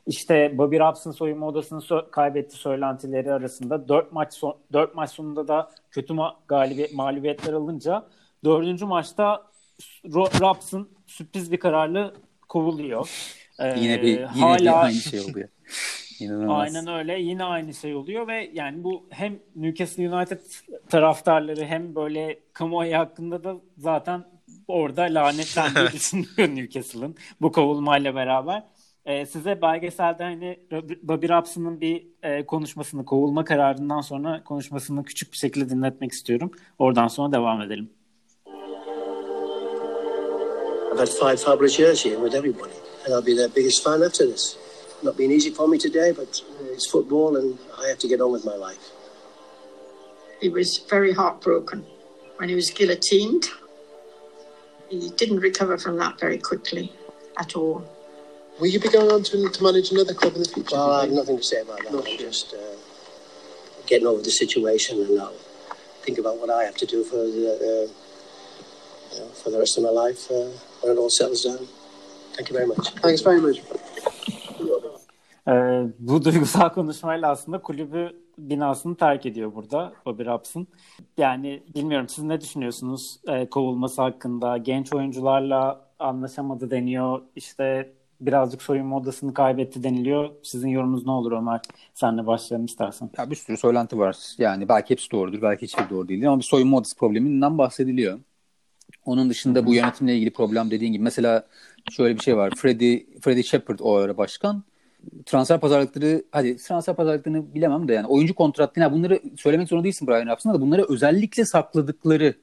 [0.07, 5.47] İşte Bobby Robson soyunma odasını so- kaybetti söylentileri arasında 4 maç son- 4 maç sonunda
[5.47, 8.05] da kötü ma- galibiyet mağlubiyetler alınca
[8.45, 9.43] dördüncü maçta
[10.05, 12.13] Ro- Robson sürpriz bir kararlı
[12.49, 13.09] kovuluyor.
[13.59, 14.59] Ee, yine bir yine hala...
[14.59, 15.49] bir aynı şey oluyor.
[16.19, 16.61] İnanılmaz.
[16.61, 17.21] Aynen öyle.
[17.21, 20.39] Yine aynı şey oluyor ve yani bu hem Newcastle United
[20.89, 24.23] taraftarları hem böyle kamuoyu hakkında da zaten
[24.67, 28.63] orada lanetlendiği düşünüyor Newcastle'ın bu kovulmayla beraber.
[29.05, 30.59] Ee, size belgeselde hani
[31.03, 36.51] Bobby Robson'ın bir e, konuşmasını, kovulma kararından sonra konuşmasını küçük bir şekilde dinletmek istiyorum.
[36.79, 37.89] Oradan sonra devam edelim.
[40.93, 42.73] I've had five Faberge years here with everybody
[43.05, 44.66] and I'll be their biggest fan after this.
[45.03, 48.31] Not been easy for me today, but it's football and I have to get on
[48.31, 48.91] with my life.
[50.41, 51.85] He was very heartbroken
[52.37, 53.45] when he was guillotined.
[54.89, 56.93] He didn't recover from that very quickly
[57.37, 57.83] at all.
[58.59, 60.75] Will you be going on to, to manage another club in the future?
[60.75, 61.93] Well, I have nothing to say about that.
[61.93, 62.75] I'm just uh,
[63.85, 65.33] getting over the situation and I'll
[66.01, 69.77] think about what I have to do for the, uh, you know, for the rest
[69.77, 70.49] of my life uh,
[70.81, 71.67] when it all settles down.
[72.33, 72.89] Thank you very much.
[72.95, 73.59] Thanks very much.
[75.47, 80.67] Ee, bu duygusal konuşmayla aslında kulübü binasını terk ediyor burada Bobby Robson.
[81.17, 84.57] Yani bilmiyorum siz ne düşünüyorsunuz ee, kovulması hakkında?
[84.57, 87.21] Genç oyuncularla anlaşamadı deniyor.
[87.35, 90.29] İşte birazcık soyunma odasını kaybetti deniliyor.
[90.43, 91.61] Sizin yorumunuz ne olur Ömer?
[91.93, 93.09] Senle başlayalım istersen.
[93.17, 94.17] Ya bir sürü söylenti var.
[94.37, 96.27] Yani belki hepsi doğrudur, belki hiçbir doğru değil.
[96.27, 98.19] Ama bir soyunma odası probleminden bahsediliyor.
[99.05, 101.47] Onun dışında bu yönetimle ilgili problem dediğin gibi mesela
[101.91, 102.53] şöyle bir şey var.
[102.57, 104.63] Freddy, Freddy Shepard o ara başkan
[105.25, 110.07] transfer pazarlıkları hadi transfer pazarlıklarını bilemem de yani oyuncu kontratları yani bunları söylemek zorunda değilsin
[110.07, 112.33] Brian Robson'a da bunları özellikle sakladıkları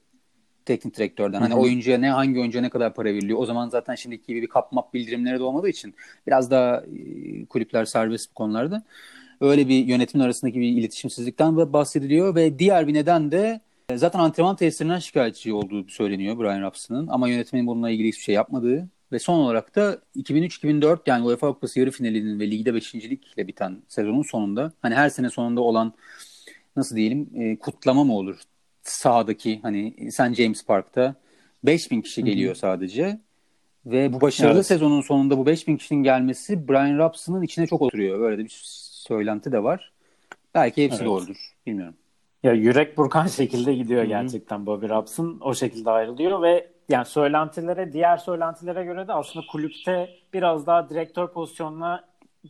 [0.65, 1.41] teknik direktörden.
[1.41, 3.39] Hani oyuncuya ne hangi oyuncuya ne kadar para veriliyor.
[3.39, 5.95] O zaman zaten şimdiki gibi bir kapmap bildirimleri de olmadığı için
[6.27, 8.83] biraz daha e, kulüpler serbest bu konularda.
[9.41, 14.57] Öyle bir yönetimin arasındaki bir iletişimsizlikten bahsediliyor ve diğer bir neden de e, zaten antrenman
[14.57, 19.39] tesislerinden şikayetçi olduğu söyleniyor Brian Robson'ın ama yönetimin bununla ilgili hiçbir şey yapmadığı ve son
[19.39, 24.95] olarak da 2003-2004 yani UEFA Kupası yarı finalinin ve ligde beşincilikle biten sezonun sonunda hani
[24.95, 25.93] her sene sonunda olan
[26.77, 28.41] nasıl diyelim e, kutlama mı olur
[28.83, 30.35] sahadaki hani St.
[30.35, 31.15] James Park'ta
[31.65, 32.61] 5000 kişi geliyor Hı-hı.
[32.61, 33.21] sadece.
[33.87, 34.67] Ve bu başarılı evet.
[34.67, 38.21] sezonun sonunda bu 5000 kişinin gelmesi Brian Robson'ın içine çok oturuyor.
[38.21, 38.61] Böyle bir
[39.09, 39.93] söylenti de var.
[40.55, 41.07] Belki hepsi evet.
[41.07, 41.55] doğrudur.
[41.67, 41.95] Bilmiyorum.
[42.43, 44.09] Ya yürek burkan şekilde gidiyor Hı-hı.
[44.09, 45.39] gerçekten Bobby Robson.
[45.41, 51.29] O şekilde ayrılıyor ve yani söylentilere, diğer söylentilere göre de aslında kulüpte biraz daha direktör
[51.29, 52.05] pozisyonuna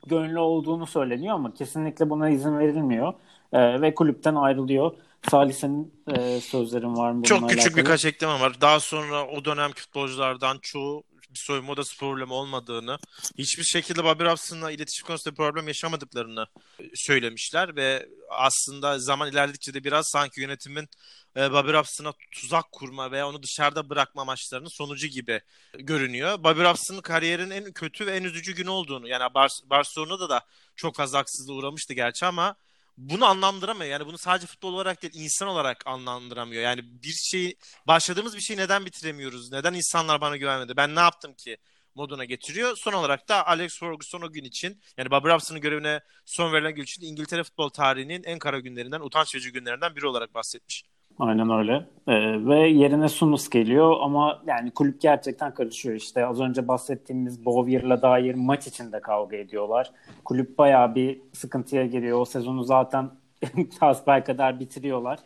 [0.07, 3.13] gönlü olduğunu söyleniyor ama kesinlikle buna izin verilmiyor
[3.53, 4.93] ee, ve kulüpten ayrılıyor.
[5.31, 7.23] Salih senin e, sözlerin var mı?
[7.23, 7.85] Çok küçük alakalı?
[7.85, 8.61] birkaç eklemem var.
[8.61, 11.03] Daha sonra o dönem futbolculardan çoğu
[11.35, 12.99] bir soyunma odası problemi olmadığını,
[13.39, 16.47] hiçbir şekilde Bobby Robson'la iletişim konusunda problem yaşamadıklarını
[16.95, 20.89] söylemişler ve aslında zaman ilerledikçe de biraz sanki yönetimin
[21.37, 25.41] e, Bobby Robson'a tuzak kurma veya onu dışarıda bırakma amaçlarının sonucu gibi
[25.79, 26.45] görünüyor.
[26.45, 30.41] Bobby Robson'ın kariyerin en kötü ve en üzücü günü olduğunu yani Bar- Barcelona'da da
[30.77, 32.57] çok fazla haksızlığa uğramıştı gerçi ama
[32.97, 33.91] bunu anlamdıramıyor.
[33.91, 36.63] Yani bunu sadece futbol olarak değil insan olarak anlamdıramıyor.
[36.63, 39.53] Yani bir şey başladığımız bir şeyi neden bitiremiyoruz?
[39.53, 40.77] Neden insanlar bana güvenmedi?
[40.77, 41.59] Ben ne yaptım ki?
[41.95, 42.77] moduna getiriyor.
[42.77, 46.83] Son olarak da Alex Ferguson o gün için yani Bob Robson'ın görevine son verilen gün
[46.83, 50.85] için İngiltere futbol tarihinin en kara günlerinden, utanç verici günlerinden biri olarak bahsetmiş.
[51.19, 51.87] Aynen öyle.
[52.09, 55.95] Ee, ve yerine Sunus geliyor ama yani kulüp gerçekten karışıyor.
[55.95, 59.91] İşte az önce bahsettiğimiz Bowyer'la dair maç içinde kavga ediyorlar.
[60.25, 62.21] Kulüp bayağı bir sıkıntıya giriyor.
[62.21, 63.11] O sezonu zaten
[63.81, 65.19] hasbel kadar bitiriyorlar.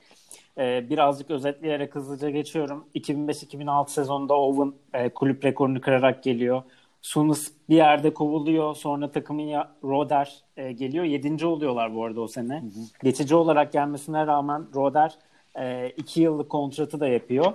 [0.59, 2.85] Ee, birazcık özetleyerek hızlıca geçiyorum.
[2.95, 6.63] 2005-2006 sezonunda Owen e, kulüp rekorunu kırarak geliyor.
[7.03, 8.75] Sunus bir yerde kovuluyor.
[8.75, 11.05] Sonra takımın ya, Roder e, geliyor.
[11.05, 12.55] Yedinci oluyorlar bu arada o sene.
[12.61, 12.81] Hı hı.
[13.03, 15.19] Geçici olarak gelmesine rağmen Roder
[15.61, 17.53] e, iki yıllık kontratı da yapıyor.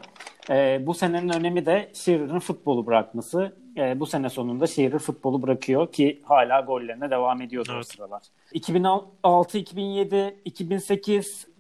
[0.50, 3.56] E, bu senenin önemi de Shearer'ın futbolu bırakması.
[3.78, 7.80] E, bu sene sonunda Shearer futbolu bırakıyor ki hala gollerine devam ediyor evet.
[7.80, 8.22] o sıralar.
[8.54, 11.54] 2006, 2007, 2008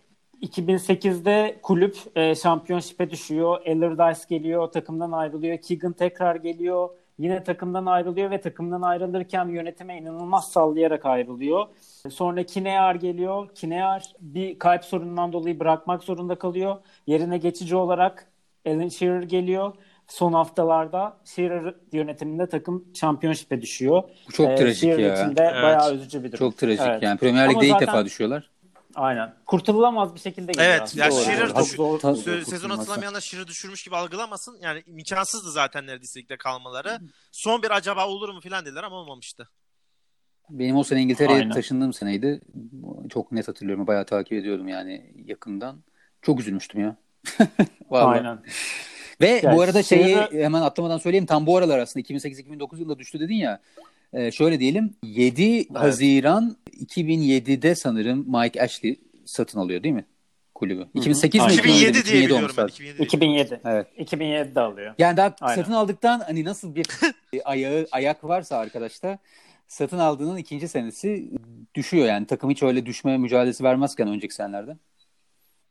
[0.44, 3.62] 2008'de kulüp e, şampiyonşipe düşüyor.
[3.68, 5.58] Allardyce geliyor, takımdan ayrılıyor.
[5.58, 6.90] Keegan tekrar geliyor.
[7.20, 11.66] Yine takımdan ayrılıyor ve takımdan ayrılırken yönetime inanılmaz sallayarak ayrılıyor.
[12.10, 13.50] Sonra Kinear geliyor.
[13.56, 16.78] Kinear bir kalp sorunundan dolayı bırakmak zorunda kalıyor.
[17.08, 18.28] Yerine geçici olarak
[18.68, 19.74] Alan Shearer geliyor.
[20.08, 24.04] Son haftalarda Shearer yönetiminde takım şampiyonşipe düşüyor.
[24.28, 25.14] Bu çok ee, trajik Shearer ya.
[25.14, 25.64] için de evet.
[25.64, 26.40] bayağı üzücü bir durum.
[26.40, 27.04] Çok trajik evet.
[27.04, 27.20] yani.
[27.20, 28.53] Premier Lig'de ilk defa düşüyorlar.
[28.96, 29.34] Aynen.
[29.46, 30.96] Kurtulamaz bir şekilde geliyor Evet.
[30.96, 32.00] Ya Shearer düş- zor,
[32.44, 34.58] sezon atılamayanlar Shearer düşürmüş gibi algılamasın.
[34.62, 37.00] Yani imkansızdı zaten neredeyse ligde kalmaları.
[37.32, 39.50] Son bir acaba olur mu filan dediler ama olmamıştı.
[40.50, 42.42] Benim o sene İngiltere'ye taşındığım seneydi.
[43.10, 43.88] Çok net hatırlıyorum.
[43.88, 45.84] Bayağı takip ediyordum yani yakından.
[46.22, 46.96] Çok üzülmüştüm ya.
[47.90, 48.20] Vallahi.
[48.20, 48.40] Aynen.
[49.22, 50.44] Ve yani bu arada şeyi şeyde...
[50.44, 51.26] hemen atlamadan söyleyeyim.
[51.26, 53.62] Tam bu aralar aslında 2008-2009 yılında düştü dedin ya.
[54.14, 55.68] E, şöyle diyelim 7 evet.
[55.74, 60.06] Haziran 2007'de sanırım Mike Ashley satın alıyor değil mi?
[60.64, 60.88] kulübü.
[60.94, 61.54] 2008 mi?
[61.54, 62.68] 2007 diye 2007 biliyorum ben.
[62.68, 63.04] 2007.
[63.04, 63.62] 2007.
[63.66, 63.88] Evet.
[63.98, 64.96] 2007'de alıyor.
[64.98, 65.62] Yani daha Aynen.
[65.62, 66.86] satın aldıktan hani nasıl bir
[67.46, 69.18] ayağı ayak varsa arkadaşta
[69.68, 71.32] satın aldığının ikinci senesi
[71.76, 72.26] düşüyor yani.
[72.26, 74.78] Takım hiç öyle düşme mücadelesi vermezken önceki senelerde.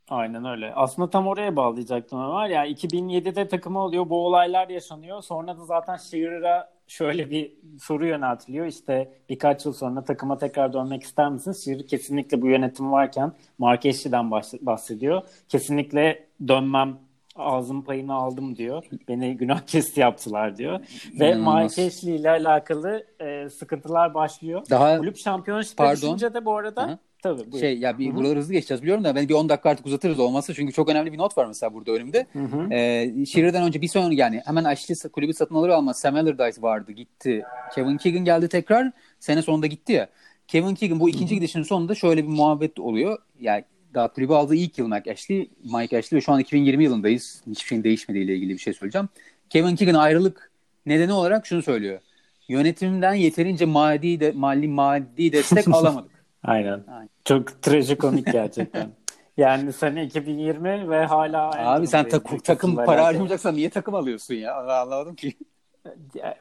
[0.09, 0.75] Aynen öyle.
[0.75, 5.23] Aslında tam oraya bağlayacaktım ama var ya 2007'de takımı oluyor bu olaylar yaşanıyor.
[5.23, 8.67] Sonra da zaten Shearer'a şöyle bir soru yöneltiliyor.
[8.67, 11.65] İşte birkaç yıl sonra takıma tekrar dönmek ister misiniz?
[11.65, 14.31] Shearer kesinlikle bu yönetim varken Mark Ashley'den
[14.61, 15.23] bahsediyor.
[15.49, 16.99] Kesinlikle dönmem
[17.37, 18.85] ağzım payını aldım diyor.
[19.09, 20.81] Beni günah kesti yaptılar diyor.
[21.21, 24.63] Ve Mark Ashley ile alakalı e, sıkıntılar başlıyor.
[24.71, 27.61] Daha, Kulüp şampiyonşipe düşünce de bu arada Hı-hı Tabii buyur.
[27.61, 28.17] Şey ya bir Hı-hı.
[28.17, 31.13] buraları hızlı geçeceğiz biliyorum da ben bir 10 dakika artık uzatırız olmazsa çünkü çok önemli
[31.13, 32.27] bir not var mesela burada önümde.
[32.73, 36.93] Ee, Shearer'dan önce bir sonra yani hemen Ashley kulübü satın alır almaz Sam Allardyce vardı
[36.93, 37.45] gitti.
[37.75, 40.09] Kevin Keegan geldi tekrar sene sonunda gitti ya.
[40.49, 41.35] Kevin Keegan bu ikinci Hı-hı.
[41.35, 43.19] gidişinin sonunda şöyle bir muhabbet oluyor.
[43.41, 43.65] Yani
[43.95, 47.43] daha kulübü aldığı ilk yıl Mike Ashley, Mike Ashley ve şu an 2020 yılındayız.
[47.47, 49.09] Hiçbir şeyin değişmediğiyle ilgili bir şey söyleyeceğim.
[49.51, 50.51] Kevin Keegan ayrılık
[50.87, 52.01] nedeni olarak şunu söylüyor.
[52.49, 56.12] Yönetimden yeterince maddi de, mali maddi destek alamadık.
[56.45, 56.85] Aynen.
[56.89, 57.09] Aynen.
[57.25, 58.91] Çok trajikomik gerçekten.
[59.37, 64.55] yani sene 2020 ve hala Abi sen tak- takım para harcamayacaksan niye takım alıyorsun ya?
[64.55, 65.37] Anlamadım ki.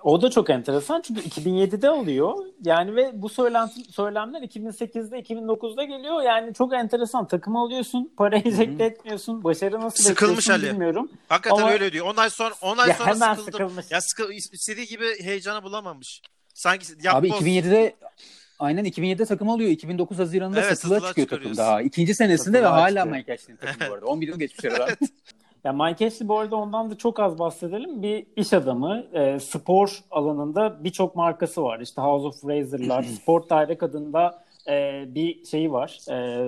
[0.03, 2.33] O da çok enteresan çünkü 2007'de oluyor.
[2.65, 6.21] Yani ve bu söylenti, söylemler 2008'de 2009'da geliyor.
[6.21, 7.27] Yani çok enteresan.
[7.27, 9.43] Takım alıyorsun, para enjekte etmiyorsun.
[9.43, 10.63] Başarı nasıl Sıkılmış Ali.
[10.63, 11.11] bilmiyorum.
[11.29, 11.71] Hakikaten Ama...
[11.71, 12.05] öyle diyor.
[12.05, 13.51] 10 ay sonra 10 ay ya sonra hemen sıkıldım.
[13.51, 13.91] Sıkılmış.
[13.91, 16.21] Ya sıkı, istediği gibi heyecanı bulamamış.
[16.53, 17.95] Sanki Abi 2007'de
[18.61, 19.69] Aynen 2007'de takım alıyor.
[19.69, 21.81] 2009 Haziran'da evet, satılığa çıkıyor takım daha.
[21.81, 23.15] İkinci senesinde satılığa ve hala çıkıyor.
[23.15, 24.05] Mike Ashley'in takımı bu arada.
[24.05, 24.95] 11 yıl geçmiş aradan.
[25.63, 28.03] Ya Mike Ashley bu arada ondan da çok az bahsedelim.
[28.03, 29.03] Bir iş adamı.
[29.13, 31.79] E, spor alanında birçok markası var.
[31.79, 35.99] İşte House of Razor'lar, Sport Direct adında e, bir şeyi var.
[36.09, 36.47] E,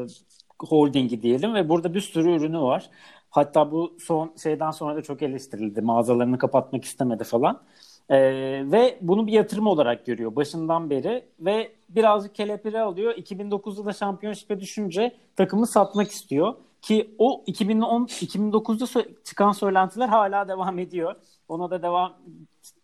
[0.60, 2.90] holdingi diyelim ve burada bir sürü ürünü var.
[3.30, 5.82] Hatta bu son şeyden sonra da çok eleştirildi.
[5.82, 7.62] Mağazalarını kapatmak istemedi falan.
[8.10, 8.18] Ee,
[8.72, 13.14] ve bunu bir yatırım olarak görüyor başından beri ve birazcık kelepire alıyor.
[13.14, 16.56] 2009'da da şampiyonşipe düşünce takımı satmak istiyor.
[16.82, 21.16] Ki o 2010 2009'da çıkan söylentiler hala devam ediyor.
[21.48, 22.14] Ona da devam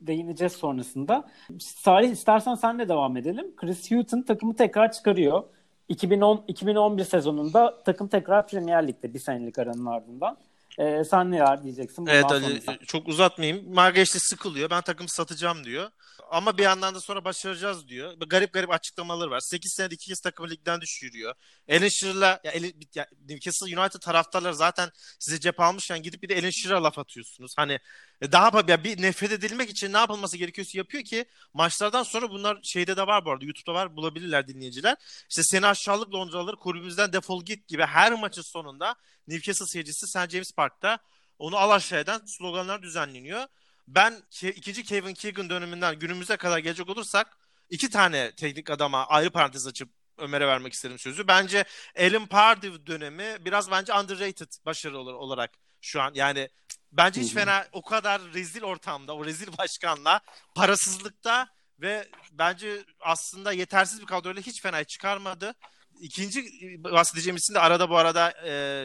[0.01, 1.29] değineceğiz sonrasında.
[1.59, 3.55] Salih istersen sen de devam edelim.
[3.55, 5.43] Chris Hutton takımı tekrar çıkarıyor.
[5.89, 10.37] 2010 2011 sezonunda takım tekrar Premier Lig'de bir senelik aranın ardından.
[10.79, 12.05] Ee, sen neler diyeceksin?
[12.05, 13.73] Evet Ali, çok uzatmayayım.
[13.73, 14.69] Margeçli sıkılıyor.
[14.69, 15.89] Ben takım satacağım diyor.
[16.31, 18.13] Ama bir yandan da sonra başaracağız diyor.
[18.27, 19.39] Garip garip açıklamaları var.
[19.39, 21.33] 8 senede iki kez takımı ligden düşürüyor.
[21.69, 22.53] Alan Shearer'la ya,
[22.95, 27.53] ya, Newcastle United taraftarları zaten size cep almışken gidip bir de Alan Shearer'a laf atıyorsunuz.
[27.57, 27.79] Hani
[28.21, 32.59] e, daha ya bir nefret edilmek için ne yapılması gerekiyorsa yapıyor ki maçlardan sonra bunlar
[32.63, 34.97] şeyde de var bu arada YouTube'da var bulabilirler dinleyiciler.
[35.29, 38.95] İşte seni aşağılık Londralıları kulübümüzden defol git gibi her maçın sonunda
[39.27, 40.29] Newcastle seyircisi St.
[40.29, 40.99] James Park'ta
[41.39, 43.45] onu al aşağı sloganlar düzenleniyor.
[43.87, 47.37] Ben ikinci Kevin Keegan döneminden günümüze kadar gelecek olursak
[47.69, 51.27] iki tane teknik adama ayrı parantez açıp Ömer'e vermek isterim sözü.
[51.27, 51.65] Bence
[51.99, 55.51] Alan Pardew dönemi biraz bence underrated başarı olarak
[55.81, 56.11] şu an.
[56.15, 56.49] Yani
[56.91, 60.21] bence hiç fena o kadar rezil ortamda, o rezil başkanla,
[60.55, 61.47] parasızlıkta
[61.79, 65.53] ve bence aslında yetersiz bir kadroyla hiç fena çıkarmadı.
[65.99, 66.45] İkinci
[66.83, 68.33] bahsedeceğim isim de arada bu arada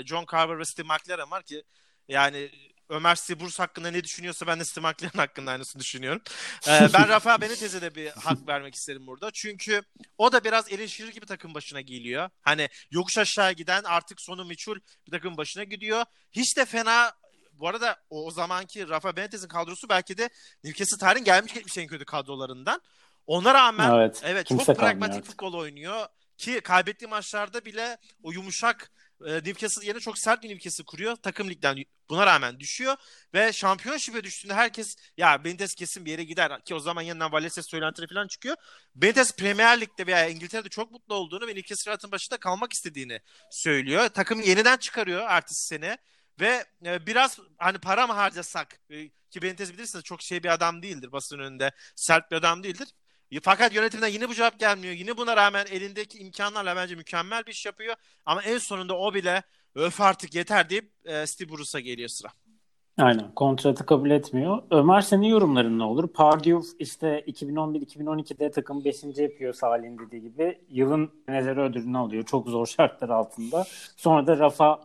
[0.06, 1.62] John Carver ve Steve McLaren var ki
[2.08, 2.50] yani
[2.94, 6.22] Ömer Siburs hakkında ne düşünüyorsa ben de Steve McLaren hakkında aynısını düşünüyorum.
[6.68, 9.30] Ee, ben Rafa Benitez'e de bir hak vermek isterim burada.
[9.30, 9.82] Çünkü
[10.18, 12.30] o da biraz Elin Şirir gibi takım başına geliyor.
[12.42, 14.76] Hani yokuş aşağı giden artık sonu meçhul
[15.06, 16.04] bir takım başına gidiyor.
[16.32, 17.12] Hiç de fena
[17.52, 20.30] bu arada o, o zamanki Rafa Benitez'in kadrosu belki de
[20.64, 22.80] Newcastle tarihin gelmiş geçmiş en kötü kadrolarından.
[23.26, 26.06] Ona rağmen evet, evet çok pragmatik futbol oynuyor
[26.38, 28.90] ki kaybettiği maçlarda bile o yumuşak
[29.26, 31.16] e, Newcastle yerine çok sert bir Newcastle kuruyor.
[31.16, 32.96] Takım ligden buna rağmen düşüyor
[33.34, 37.62] ve şampiyonşipe düştüğünde herkes ya Benitez kesin bir yere gider ki o zaman yanından Valencia
[37.62, 38.56] söylentileri falan çıkıyor.
[38.94, 43.20] Benitez Premier Lig'de veya İngiltere'de çok mutlu olduğunu ve Newcastle hayatın başında kalmak istediğini
[43.50, 44.08] söylüyor.
[44.08, 45.98] Takım yeniden çıkarıyor ertesi sene
[46.40, 50.82] ve e, biraz hani para mı harcasak e, ki Benitez bilirsiniz çok şey bir adam
[50.82, 52.88] değildir basın önünde sert bir adam değildir.
[53.42, 54.94] Fakat yönetimden yine bu cevap gelmiyor.
[54.94, 57.94] Yine buna rağmen elindeki imkanlarla bence mükemmel bir iş yapıyor.
[58.26, 59.42] Ama en sonunda o bile
[59.74, 62.28] öf artık yeter deyip e, Steve Bruce'a geliyor sıra.
[62.98, 64.62] Aynen kontratı kabul etmiyor.
[64.70, 66.08] Ömer senin yorumların ne olur?
[66.08, 69.04] Pardew işte 2011-2012'de takım 5.
[69.16, 70.58] yapıyor Salih'in dediği gibi.
[70.70, 73.64] Yılın menajeri ödülünü alıyor çok zor şartlar altında.
[73.96, 74.80] Sonra da Rafa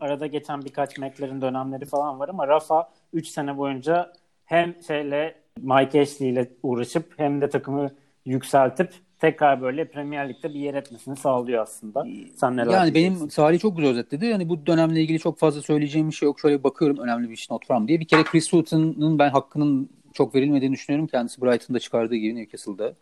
[0.00, 4.12] arada geçen birkaç McLaren dönemleri falan var ama Rafa 3 sene boyunca
[4.44, 7.90] hem şeyle Mike Ashley ile uğraşıp hem de takımı
[8.24, 8.90] yükseltip
[9.20, 12.06] tekrar böyle Premier Lig'de bir yer etmesini sağlıyor aslında.
[12.36, 14.26] Sen neler Yani benim Salih çok güzel özetledi.
[14.26, 16.40] Yani bu dönemle ilgili çok fazla söyleyeceğim bir şey yok.
[16.40, 18.00] Şöyle bakıyorum önemli bir iş not from diye.
[18.00, 21.06] Bir kere Chris Hutton'un ben hakkının çok verilmediğini düşünüyorum.
[21.06, 22.94] Kendisi Brighton'da çıkardığı gibi Newcastle'da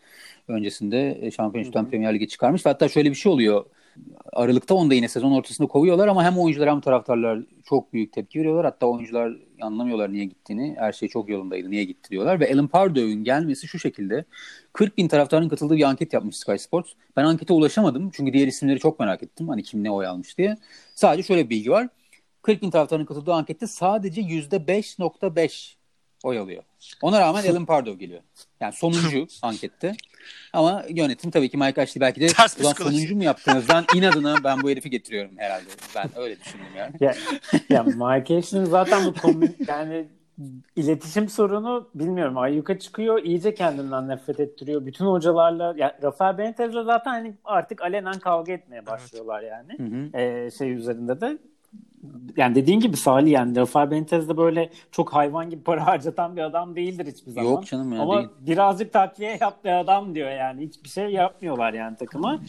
[0.48, 2.66] öncesinde e, şampiyonluktan Premier Lig'e çıkarmış.
[2.66, 3.64] Hatta şöyle bir şey oluyor.
[4.32, 8.38] Aralıkta onu da yine sezon ortasında kovuyorlar ama hem oyuncular hem taraftarlar çok büyük tepki
[8.38, 8.64] veriyorlar.
[8.64, 10.74] Hatta oyuncular anlamıyorlar niye gittiğini.
[10.78, 12.40] Her şey çok yolundaydı niye gitti diyorlar.
[12.40, 14.24] Ve Alan Pardew'ün gelmesi şu şekilde.
[14.72, 16.92] 40 bin taraftarın katıldığı bir anket yapmış Sky Sports.
[17.16, 19.48] Ben ankete ulaşamadım çünkü diğer isimleri çok merak ettim.
[19.48, 20.56] Hani kim ne oy almış diye.
[20.94, 21.88] Sadece şöyle bir bilgi var.
[22.42, 25.74] 40 bin taraftarın katıldığı ankette sadece %5.5
[26.24, 26.62] oy alıyor.
[27.02, 28.20] Ona rağmen Alan Pardew geliyor.
[28.60, 29.94] Yani sonuncu ankette.
[30.52, 32.26] Ama yönetim tabii ki Mike Ashley belki de
[32.62, 35.64] ulan sonuncu mu yaptığınızdan inadına ben bu herifi getiriyorum herhalde.
[35.96, 36.92] Ben öyle düşündüm yani.
[37.00, 37.14] Ya,
[37.68, 40.08] ya Mike Ashley'nin zaten bu komün, yani
[40.76, 44.86] iletişim sorunu bilmiyorum ayyuka çıkıyor iyice kendinden nefret ettiriyor.
[44.86, 49.72] Bütün hocalarla ya Rafael Benitez'le zaten hani artık alenen kavga etmeye başlıyorlar yani.
[49.78, 50.22] Hı hı.
[50.22, 51.38] Ee, şey üzerinde de
[52.36, 56.42] yani dediğin gibi Salih yani Rafael Benitez de böyle çok hayvan gibi para harcatan bir
[56.42, 57.50] adam değildir hiçbir zaman.
[57.50, 58.28] Yok canım ya Ama değil.
[58.40, 60.66] birazcık takviye yaptığı adam diyor yani.
[60.66, 62.40] Hiçbir şey yapmıyorlar yani takıma.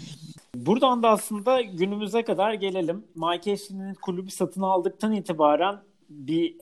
[0.55, 3.03] Buradan da aslında günümüze kadar gelelim.
[3.15, 5.77] Mike Ashley'nin kulübü satın aldıktan itibaren
[6.09, 6.55] bir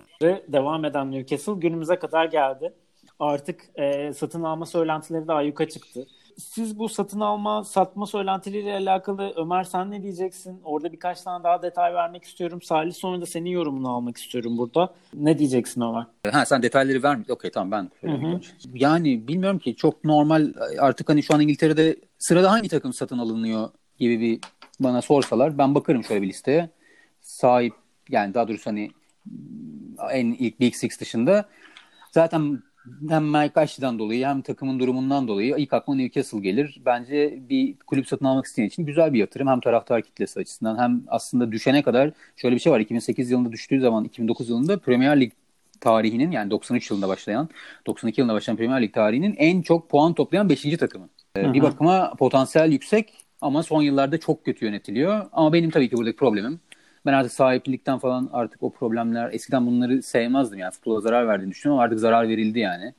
[0.47, 2.73] devam eden Newcastle günümüze kadar geldi.
[3.19, 6.07] Artık e, satın alma söylentileri de ayyuka çıktı
[6.37, 10.61] siz bu satın alma, satma söylentileriyle alakalı Ömer sen ne diyeceksin?
[10.63, 12.61] Orada birkaç tane daha detay vermek istiyorum.
[12.61, 14.93] Salih sonra da senin yorumunu almak istiyorum burada.
[15.13, 16.05] Ne diyeceksin Ömer?
[16.31, 17.17] Ha sen detayları ver.
[17.29, 18.11] Okey tamam ben.
[18.73, 23.69] Yani bilmiyorum ki çok normal artık hani şu an İngiltere'de sırada hangi takım satın alınıyor
[23.99, 24.39] gibi bir
[24.79, 26.69] bana sorsalar ben bakarım şöyle bir listeye.
[27.21, 27.73] Sahip
[28.09, 28.91] yani daha doğrusu hani
[30.11, 31.45] en ilk Big Six dışında
[32.11, 32.63] zaten
[33.09, 36.81] hem Mike Ashley'den dolayı hem takımın durumundan dolayı ilk aklıma Newcastle gelir.
[36.85, 39.47] Bence bir kulüp satın almak isteyen için güzel bir yatırım.
[39.47, 42.79] Hem taraftar kitlesi açısından hem aslında düşene kadar şöyle bir şey var.
[42.79, 45.31] 2008 yılında düştüğü zaman 2009 yılında Premier Lig
[45.79, 47.49] tarihinin yani 93 yılında başlayan
[47.87, 50.77] 92 yılında başlayan Premier Lig tarihinin en çok puan toplayan 5.
[50.77, 51.09] takımı.
[51.37, 55.25] Ee, bir bakıma potansiyel yüksek ama son yıllarda çok kötü yönetiliyor.
[55.31, 56.59] Ama benim tabii ki buradaki problemim
[57.07, 61.79] ben artık sahiplikten falan artık o problemler eskiden bunları sevmezdim yani futbola zarar verdiğini düşünüyorum
[61.79, 62.93] ama artık zarar verildi yani.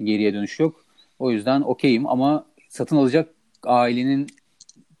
[0.00, 0.84] Geriye dönüş yok.
[1.18, 3.28] O yüzden okeyim ama satın alacak
[3.64, 4.26] ailenin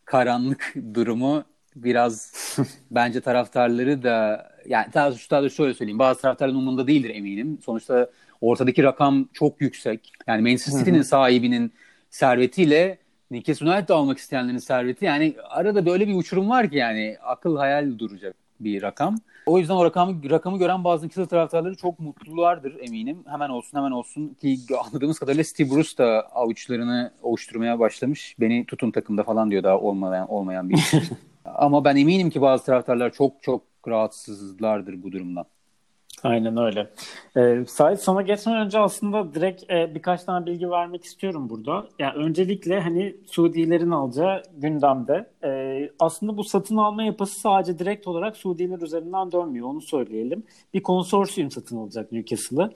[0.04, 1.44] karanlık durumu
[1.76, 2.32] biraz
[2.90, 7.58] bence taraftarları da yani daha şöyle söyleyeyim bazı taraftarların umurunda değildir eminim.
[7.64, 10.12] Sonuçta ortadaki rakam çok yüksek.
[10.26, 11.72] Yani Manchester City'nin sahibinin
[12.10, 12.98] servetiyle
[13.30, 17.98] Newcastle United almak isteyenlerin serveti yani arada böyle bir uçurum var ki yani akıl hayal
[17.98, 19.16] duracak bir rakam.
[19.46, 23.24] O yüzden o rakamı, rakamı gören bazı Newcastle taraftarları çok mutlulardır eminim.
[23.28, 28.36] Hemen olsun hemen olsun ki anladığımız kadarıyla Steve Bruce da avuçlarını oluşturmaya başlamış.
[28.40, 30.92] Beni tutun takımda falan diyor daha olmayan, olmayan bir
[31.44, 35.44] Ama ben eminim ki bazı taraftarlar çok çok rahatsızlardır bu durumdan.
[36.26, 36.90] Aynen öyle.
[37.36, 41.86] Ee, Sait sana geçmeden önce aslında direkt e, birkaç tane bilgi vermek istiyorum burada.
[41.98, 45.30] Yani öncelikle hani Suudilerin alacağı gündemde.
[45.44, 50.42] E, aslında bu satın alma yapısı sadece direkt olarak Suudiler üzerinden dönmüyor onu söyleyelim.
[50.74, 52.70] Bir konsorsiyum satın alacak Newcastle'ı.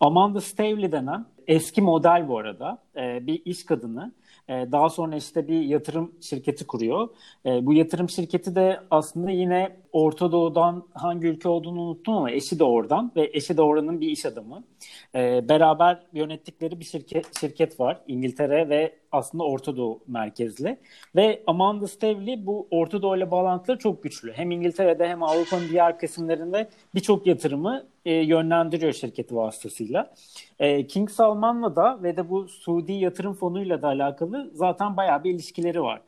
[0.00, 4.12] Amanda Stavely denen eski model bu arada e, bir iş kadını
[4.48, 7.08] e, daha sonra işte bir yatırım şirketi kuruyor.
[7.46, 12.58] E, bu yatırım şirketi de aslında yine Orta Doğu'dan hangi ülke olduğunu unuttum ama eşi
[12.58, 14.64] de oradan ve eşi de oranın bir iş adamı.
[15.14, 20.78] E, beraber yönettikleri bir şirket şirket var İngiltere ve aslında Orta Doğu merkezli.
[21.16, 24.32] Ve Amanda Stavely bu Orta Doğu ile bağlantıları çok güçlü.
[24.32, 30.14] Hem İngiltere'de hem Avrupa'nın diğer kesimlerinde birçok yatırımı e, yönlendiriyor şirketi vasıtasıyla.
[30.58, 35.30] E, King Salman'la da ve de bu Suudi yatırım fonuyla da alakalı zaten bayağı bir
[35.30, 36.00] ilişkileri var.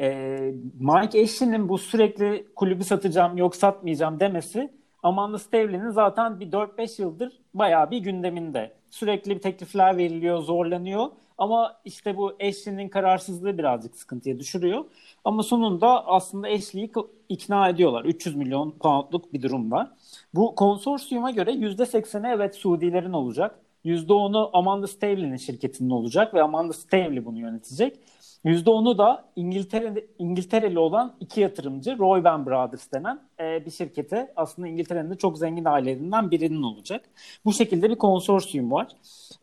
[0.00, 0.38] E,
[0.80, 4.70] Mike Ashley'nin bu sürekli kulübü satacağım yok satmayacağım demesi
[5.02, 8.72] Amanda Stavely'nin zaten bir 4-5 yıldır bayağı bir gündeminde.
[8.90, 11.06] Sürekli bir teklifler veriliyor, zorlanıyor.
[11.38, 14.84] Ama işte bu Ashley'nin kararsızlığı birazcık sıkıntıya düşürüyor.
[15.24, 16.92] Ama sonunda aslında Ashley'i
[17.28, 18.04] ikna ediyorlar.
[18.04, 19.90] 300 milyon poundluk bir durum var.
[20.34, 23.60] Bu konsorsiyuma göre %80'i evet Suudilerin olacak.
[23.84, 27.98] %10'u Amanda Stavely'nin şirketinin olacak ve Amanda Stavely bunu yönetecek.
[28.44, 34.68] %10'u da İngiltere, İngiltereli olan iki yatırımcı Roy Van Brothers denen e, bir şirkete aslında
[34.68, 37.04] İngiltere'nin de çok zengin ailelerinden birinin olacak.
[37.44, 38.88] Bu şekilde bir konsorsiyum var.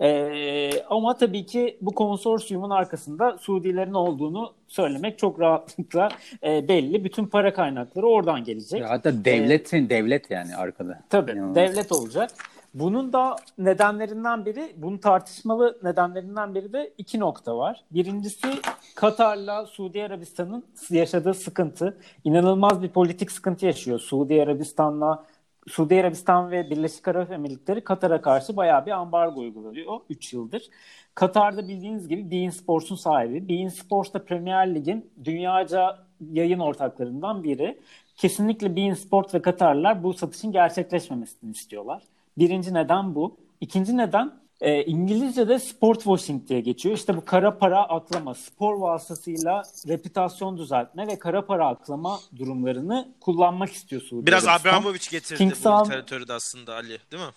[0.02, 6.10] E, ama tabii ki bu konsorsiyumun arkasında Suudilerin olduğunu söylemek çok rahatlıkla
[6.44, 7.04] e, belli.
[7.04, 8.82] Bütün para kaynakları oradan gelecek.
[8.82, 11.00] Ya hatta devletin ee, devlet yani arkada.
[11.10, 11.56] Tabii İnanılmaz.
[11.56, 12.32] devlet olacak.
[12.76, 17.84] Bunun da nedenlerinden biri, bunun tartışmalı nedenlerinden biri de iki nokta var.
[17.92, 18.48] Birincisi
[18.96, 21.98] Katar'la Suudi Arabistan'ın yaşadığı sıkıntı.
[22.24, 24.00] İnanılmaz bir politik sıkıntı yaşıyor.
[24.00, 25.26] Suudi Arabistan'la
[25.68, 30.70] Suudi Arabistan ve Birleşik Arap Emirlikleri Katar'a karşı bayağı bir ambargo uyguluyor 3 yıldır.
[31.16, 33.50] Katar'da bildiğiniz gibi Bein Sports'un sahibi.
[33.50, 36.00] Bein Sports da Premier Lig'in dünyaca
[36.32, 37.80] yayın ortaklarından biri.
[38.16, 42.04] Kesinlikle Bein Sport ve Katarlılar bu satışın gerçekleşmemesini istiyorlar.
[42.38, 43.38] Birinci neden bu.
[43.62, 46.96] İkinci neden e, İngilizce'de sport washing diye geçiyor.
[46.96, 53.72] İşte bu kara para aklama, spor vasıtasıyla reputasyon düzeltme ve kara para aklama durumlarını kullanmak
[53.72, 57.34] istiyor Suudi Biraz Abramovich getirdi King bu literatürü de aslında Ali değil mi?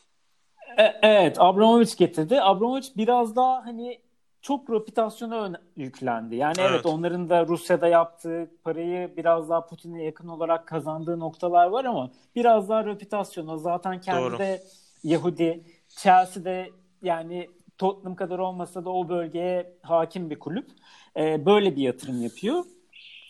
[0.79, 2.41] E, evet Abramovich getirdi.
[2.43, 4.01] Abramovich biraz daha hani
[4.43, 6.37] çok reputasyona yüklendi.
[6.37, 6.71] Yani evet.
[6.71, 12.11] evet onların da Rusya'da yaptığı parayı biraz daha Putin'e yakın olarak kazandığı noktalar var ama
[12.37, 14.39] biraz daha reputasyona zaten kendi Doğru.
[14.39, 14.63] de
[15.05, 15.65] Yahudi.
[15.89, 16.71] Chelsea'de
[17.03, 20.71] yani Tottenham kadar olmasa da o bölgeye hakim bir kulüp.
[21.17, 22.65] Ee, böyle bir yatırım yapıyor.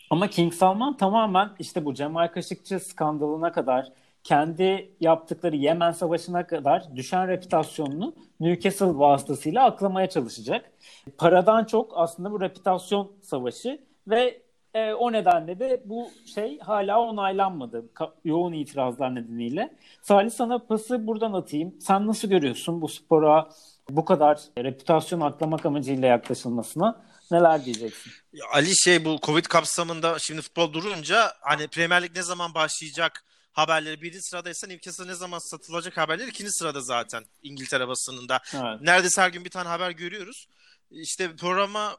[0.09, 3.91] Ama King Salman tamamen işte bu Cemal Kaşıkçı skandalına kadar
[4.23, 10.71] kendi yaptıkları Yemen Savaşı'na kadar düşen reputasyonunu Newcastle vasıtasıyla aklamaya çalışacak.
[11.17, 14.41] Paradan çok aslında bu reputasyon savaşı ve
[14.73, 17.85] e, o nedenle de bu şey hala onaylanmadı
[18.25, 19.77] yoğun itirazlar nedeniyle.
[20.01, 21.75] Salih sana pası buradan atayım.
[21.81, 23.49] Sen nasıl görüyorsun bu spora
[23.89, 27.01] bu kadar reputasyon aklamak amacıyla yaklaşılmasına?
[27.31, 28.11] Neler diyeceksin?
[28.53, 34.01] Ali şey bu Covid kapsamında şimdi futbol durunca hani Premier Lig ne zaman başlayacak haberleri
[34.01, 38.39] birinci sıradaysa Newcastle ne zaman satılacak haberleri ikinci sırada zaten İngiltere basınında.
[38.53, 38.81] Evet.
[38.81, 40.47] Neredeyse her gün bir tane haber görüyoruz
[40.91, 41.97] işte programa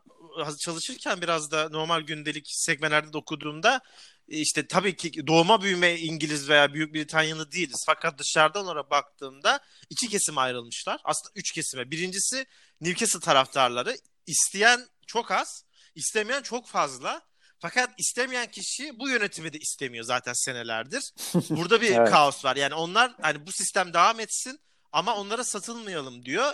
[0.60, 3.80] çalışırken biraz da normal gündelik segmentlerde de okuduğumda
[4.28, 7.82] e, işte tabii ki doğma büyüme İngiliz veya Büyük Britanyalı değiliz.
[7.86, 9.60] Fakat dışarıdan ona baktığımda
[9.90, 11.00] iki kesim ayrılmışlar.
[11.04, 11.90] Aslında üç kesime.
[11.90, 12.46] Birincisi
[12.80, 13.96] Newcastle taraftarları.
[14.26, 15.64] isteyen çok az,
[15.94, 17.22] istemeyen çok fazla.
[17.58, 21.12] Fakat istemeyen kişi bu yönetimi de istemiyor zaten senelerdir.
[21.50, 22.10] Burada bir evet.
[22.10, 22.56] kaos var.
[22.56, 24.60] Yani onlar hani bu sistem devam etsin
[24.92, 26.52] ama onlara satılmayalım diyor.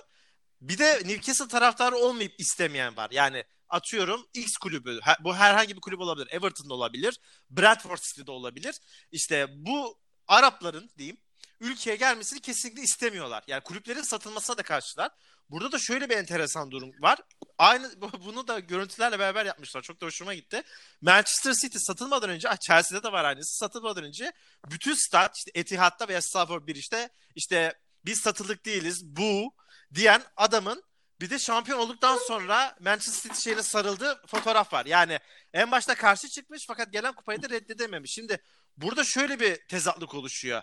[0.61, 3.11] Bir de Newcastle taraftarı olmayıp istemeyen var.
[3.11, 5.01] Yani atıyorum X kulübü.
[5.21, 6.29] Bu herhangi bir kulüp olabilir.
[6.31, 7.21] Everton'da olabilir.
[7.51, 8.77] Bradford City'de olabilir.
[9.13, 9.99] İşte bu
[10.29, 11.17] Arapların diyeyim
[11.61, 13.45] ülkeye gelmesini kesinlikle istemiyorlar.
[13.47, 15.11] Yani kulüplerin satılmasına da karşılar.
[15.51, 17.19] Burada da şöyle bir enteresan durum var.
[17.59, 17.93] Aynı
[18.25, 19.83] bunu da görüntülerle beraber yapmışlar.
[19.83, 20.63] Çok da hoşuma gitti.
[21.01, 23.57] Manchester City satılmadan önce, ah Chelsea'de de var aynısı.
[23.57, 24.33] Satılmadan önce
[24.71, 29.55] bütün stat işte Etihad'da veya Stafford bir işte işte biz satılık değiliz bu
[29.97, 30.83] diyen adamın
[31.21, 34.87] bir de şampiyon olduktan sonra Manchester City şeyine sarıldığı fotoğraf var.
[34.87, 35.19] Yani
[35.53, 38.13] en başta karşı çıkmış fakat gelen kupayı da reddedememiş.
[38.13, 38.39] Şimdi
[38.77, 40.63] burada şöyle bir tezatlık oluşuyor.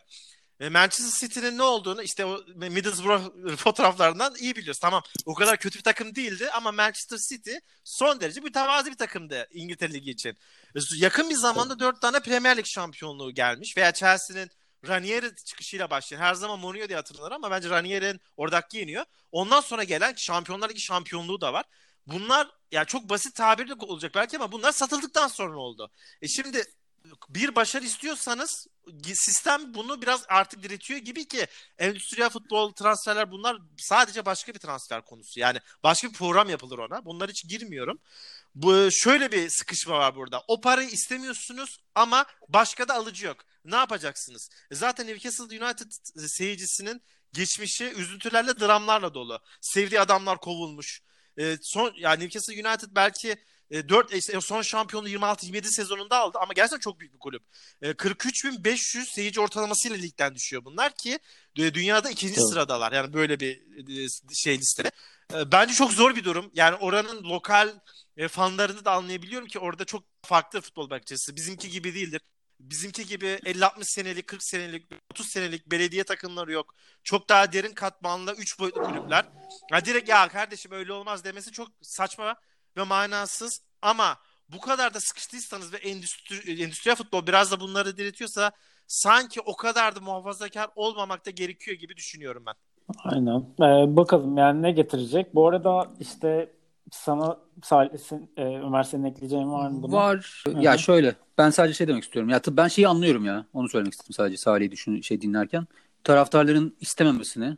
[0.59, 4.79] E, Manchester City'nin ne olduğunu işte o Middlesbrough fotoğraflarından iyi biliyoruz.
[4.79, 7.53] Tamam o kadar kötü bir takım değildi ama Manchester City
[7.83, 10.37] son derece mütevazi bir takımdı İngiltere Ligi için.
[10.75, 14.49] E, yakın bir zamanda dört tane Premier Lig şampiyonluğu gelmiş veya Chelsea'nin
[14.87, 19.05] Ranieri çıkışıyla başlayan her zaman Mourinho diye hatırlanır ama bence Ranieri'nin oradaki yeniyor.
[19.31, 21.65] Ondan sonra gelen Şampiyonlar Ligi şampiyonluğu da var.
[22.07, 25.91] Bunlar yani çok basit tabirli olacak belki ama bunlar satıldıktan sonra oldu.
[26.21, 26.63] E şimdi
[27.29, 28.67] bir başarı istiyorsanız
[29.13, 35.01] sistem bunu biraz artık diretiyor gibi ki endüstriyel futbol transferler bunlar sadece başka bir transfer
[35.05, 35.39] konusu.
[35.39, 37.05] Yani başka bir program yapılır ona.
[37.05, 37.99] Bunlar hiç girmiyorum.
[38.55, 40.43] Bu şöyle bir sıkışma var burada.
[40.47, 43.37] O parayı istemiyorsunuz ama başka da alıcı yok.
[43.65, 44.49] Ne yapacaksınız?
[44.71, 45.91] E zaten Newcastle United
[46.27, 47.01] seyircisinin
[47.33, 49.39] geçmişi üzüntülerle, dramlarla dolu.
[49.61, 51.01] Sevdiği adamlar kovulmuş.
[51.37, 53.35] E, son yani Newcastle United belki
[53.71, 57.43] e, 4 e, son şampiyonu 26-27 sezonunda aldı ama gerçekten çok büyük bir kulüp.
[57.81, 61.19] E, 43.500 seyirci ortalamasıyla ligden düşüyor bunlar ki
[61.57, 62.49] e, dünyada ikinci evet.
[62.49, 62.91] sıradalar.
[62.91, 63.61] Yani böyle bir
[64.05, 64.91] e, şey listede.
[65.33, 66.51] E, bence çok zor bir durum.
[66.53, 67.69] Yani oranın lokal
[68.17, 71.35] e, fanlarını da anlayabiliyorum ki orada çok farklı futbol bakçası.
[71.35, 72.21] Bizimki gibi değildir.
[72.59, 76.73] Bizimki gibi 50-60 senelik, 40 senelik, 30 senelik belediye takımları yok.
[77.03, 79.25] Çok daha derin katmanlı 3 boyutlu kulüpler.
[79.71, 82.35] Ya direkt ya kardeşim öyle olmaz demesi çok saçma
[82.77, 84.17] ve manasız ama
[84.49, 88.51] bu kadar da sıkıştıysanız ve endüstri, endüstriyel futbol biraz da bunları diretiyorsa
[88.87, 92.53] sanki o kadar da muhafazakar olmamakta gerekiyor gibi düşünüyorum ben.
[93.03, 93.39] Aynen.
[93.39, 95.35] Ee, bakalım yani ne getirecek.
[95.35, 96.49] Bu arada işte
[96.93, 99.91] sana Salih'in, e, Ömer senin ekleyeceğin var mı buna?
[99.93, 100.43] Var.
[100.47, 100.61] Hı-hı.
[100.61, 102.29] Ya şöyle ben sadece şey demek istiyorum.
[102.29, 103.45] Ya tabii ben şeyi anlıyorum ya.
[103.53, 105.67] Onu söylemek istedim sadece Salih'i düşün şey dinlerken.
[106.03, 107.57] Taraftarların istememesini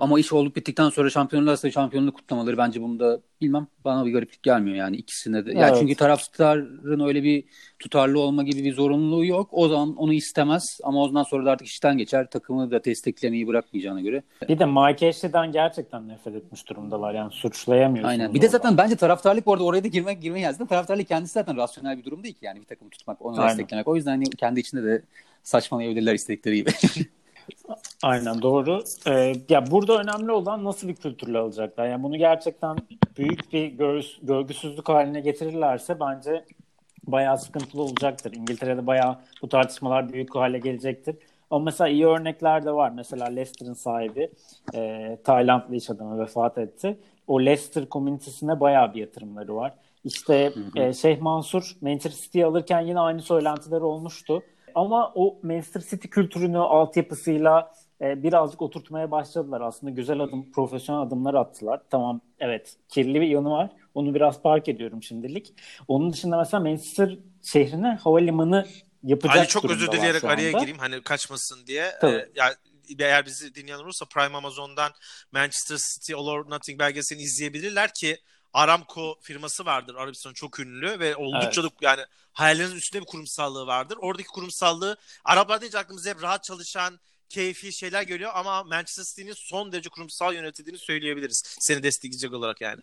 [0.00, 4.76] ama iş olup bittikten sonra şampiyonlarsa şampiyonluk kutlamaları bence bunda bilmem bana bir gariplik gelmiyor
[4.76, 5.50] yani ikisine de.
[5.50, 5.60] Evet.
[5.60, 7.44] Yani çünkü taraftarın öyle bir
[7.78, 9.48] tutarlı olma gibi bir zorunluluğu yok.
[9.52, 12.30] O zaman onu istemez ama ondan sonra da artık işten geçer.
[12.30, 14.22] Takımı da desteklemeyi bırakmayacağına göre.
[14.48, 17.14] Bir de Mike Ashley'den gerçekten nefret etmiş durumdalar.
[17.14, 18.10] Yani suçlayamıyorsunuz.
[18.10, 18.34] Aynen.
[18.34, 20.66] Bir de zaten bence taraftarlık bu arada oraya da girmek girmeye yazdı.
[20.66, 23.48] Taraftarlık kendisi zaten rasyonel bir durum değil ki yani bir takımı tutmak, onu Aynen.
[23.48, 23.88] desteklemek.
[23.88, 25.02] O yüzden hani kendi içinde de
[25.42, 26.70] saçmalayabilirler istedikleri gibi.
[28.02, 28.82] Aynen doğru.
[29.06, 31.86] Ee, ya burada önemli olan nasıl bir kültürle alacaklar.
[31.86, 32.76] Yani bunu gerçekten
[33.18, 36.44] büyük bir gör, görgüsüzlük haline getirirlerse bence
[37.06, 38.32] bayağı sıkıntılı olacaktır.
[38.32, 41.16] İngiltere'de bayağı bu tartışmalar büyük hale gelecektir.
[41.50, 42.90] Ama mesela iyi örnekler de var.
[42.90, 44.30] Mesela Leicester'ın sahibi
[44.74, 46.98] e, Taylandlı iş adamı vefat etti.
[47.26, 49.74] O Leicester komünitesine bayağı bir yatırımları var.
[50.04, 50.84] İşte hı hı.
[50.84, 54.42] E, Şeyh Mansur Manchester City'yi alırken yine aynı söylentiler olmuştu.
[54.74, 59.60] Ama o Manchester City kültürünü altyapısıyla e, birazcık oturtmaya başladılar.
[59.60, 61.80] Aslında güzel adım, profesyonel adımlar attılar.
[61.90, 63.70] Tamam evet kirli bir yanı var.
[63.94, 65.54] Onu biraz park ediyorum şimdilik.
[65.88, 68.66] Onun dışında mesela Manchester şehrine havalimanı
[69.02, 71.90] yapacak Ali çok özür dileyerek araya gireyim hani kaçmasın diye.
[72.00, 72.16] Tabii.
[72.16, 72.54] Ee, yani
[72.98, 74.92] eğer bizi dinleyen olursa Prime Amazon'dan
[75.32, 78.18] Manchester City All or Nothing belgeselini izleyebilirler ki
[78.58, 81.72] Aramco firması vardır Arabistan çok ünlü ve oldukça evet.
[81.72, 82.02] da yani
[82.32, 83.98] hayallerinin üstünde bir kurumsallığı vardır.
[84.00, 89.72] Oradaki kurumsallığı Araplar deyince aklımıza hep rahat çalışan keyfi şeyler geliyor ama Manchester City'nin son
[89.72, 91.42] derece kurumsal yönetildiğini söyleyebiliriz.
[91.60, 92.80] Seni destekleyecek olarak yani.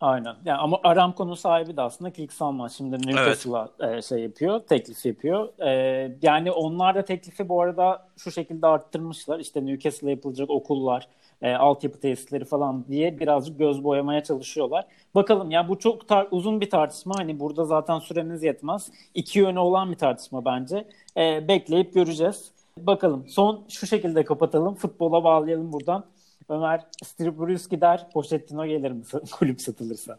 [0.00, 0.36] Aynen.
[0.44, 2.68] Yani ama Aramco'nun sahibi de aslında Kilik Salman.
[2.68, 4.04] Şimdi Newcastle'a evet.
[4.04, 5.58] şey yapıyor, teklif yapıyor.
[5.58, 9.38] Ee, yani onlar da teklifi bu arada şu şekilde arttırmışlar.
[9.38, 11.08] İşte Newcastle'a yapılacak okullar,
[11.42, 14.86] e, altyapı tesisleri falan diye birazcık göz boyamaya çalışıyorlar.
[15.14, 17.14] Bakalım ya bu çok tar- uzun bir tartışma.
[17.18, 18.90] Hani burada zaten süremiz yetmez.
[19.14, 20.88] İki yönü olan bir tartışma bence.
[21.16, 22.50] E, bekleyip göreceğiz.
[22.78, 24.74] Bakalım son şu şekilde kapatalım.
[24.74, 26.04] Futbola bağlayalım buradan.
[26.48, 30.18] Ömer Striburius gider, Pochettino gelir mi kulüp satılırsa?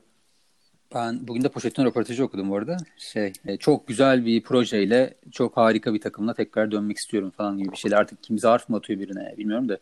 [0.95, 2.77] Ben bugün de Pochettino röportajı okudum bu arada.
[2.97, 7.71] Şey, e, çok güzel bir projeyle çok harika bir takımla tekrar dönmek istiyorum falan gibi
[7.71, 7.97] bir şeyler.
[7.97, 9.77] Artık kim zarf mı atıyor birine bilmiyorum da.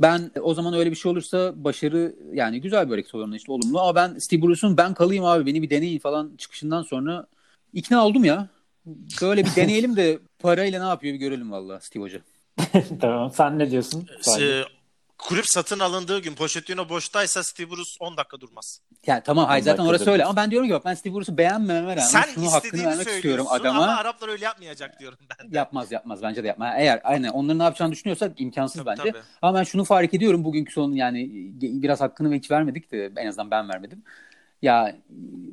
[0.00, 3.80] Ben o zaman öyle bir şey olursa başarı yani güzel bir hareket olur işte olumlu.
[3.80, 7.26] Ama ben Steve Bruce'un ben kalayım abi beni bir deneyin falan çıkışından sonra
[7.72, 8.48] ikna oldum ya.
[9.22, 12.20] Böyle bir deneyelim de parayla ne yapıyor bir görelim valla Steve Hoca.
[13.00, 14.08] tamam sen ne diyorsun?
[14.40, 14.62] Ee,
[15.18, 18.80] kulüp satın alındığı gün Pochettino boştaysa Steve Bruce 10 dakika durmaz.
[19.06, 21.90] Yani tamam hayır zaten orası öyle ama ben diyorum ki bak ben Steve Bruce'u beğenmememe
[21.90, 23.82] rağmen Sen şunu hakkını vermek istiyorum adama.
[23.82, 25.56] Ama Araplar öyle yapmayacak diyorum ben de.
[25.56, 26.74] Yapmaz yapmaz bence de yapmaz.
[26.78, 29.12] Eğer aynen onların ne yapacağını düşünüyorsak imkansız Tabii, bence.
[29.12, 29.22] tabii.
[29.42, 31.30] Ama ben şunu fark ediyorum bugünkü son yani
[31.60, 34.02] biraz hakkını hiç vermedik de en azından ben vermedim.
[34.62, 34.96] Ya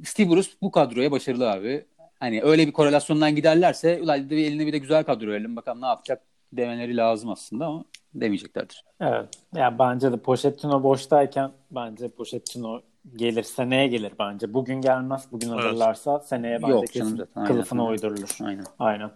[0.05, 1.85] Steve Bruce bu kadroya başarılı abi.
[2.19, 5.85] Hani öyle bir korelasyondan giderlerse ulan bir eline bir de güzel kadro verelim bakalım ne
[5.85, 6.21] yapacak
[6.53, 7.83] demeleri lazım aslında ama
[8.13, 8.83] demeyeceklerdir.
[9.01, 9.29] Evet.
[9.55, 12.81] Yani bence de Pochettino boştayken bence Pochettino
[13.15, 13.43] gelir.
[13.43, 14.53] Seneye gelir bence.
[14.53, 15.25] Bugün gelmez.
[15.31, 15.59] Bugün Evet.
[15.65, 17.47] hazırlarsa seneye bence Yok kesin canım zaten, aynen.
[17.53, 18.37] kılıfına uydurulur.
[18.43, 18.65] Aynen.
[18.79, 19.11] Aynen.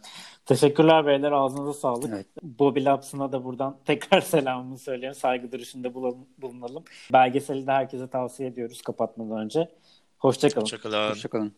[0.46, 1.32] Teşekkürler beyler.
[1.32, 2.10] Ağzınıza sağlık.
[2.14, 2.28] Evet.
[2.44, 5.16] Bobby Laps'ına da buradan tekrar selamımı söyleyeyim.
[5.16, 6.84] Saygı duruşunda bulun- bulunalım.
[7.14, 9.70] Belgeseli de herkese tavsiye ediyoruz kapatmadan önce.
[10.20, 10.62] Hoşçakalın.
[10.62, 11.10] Hoşçakalın.
[11.10, 11.54] Hoşçakalın.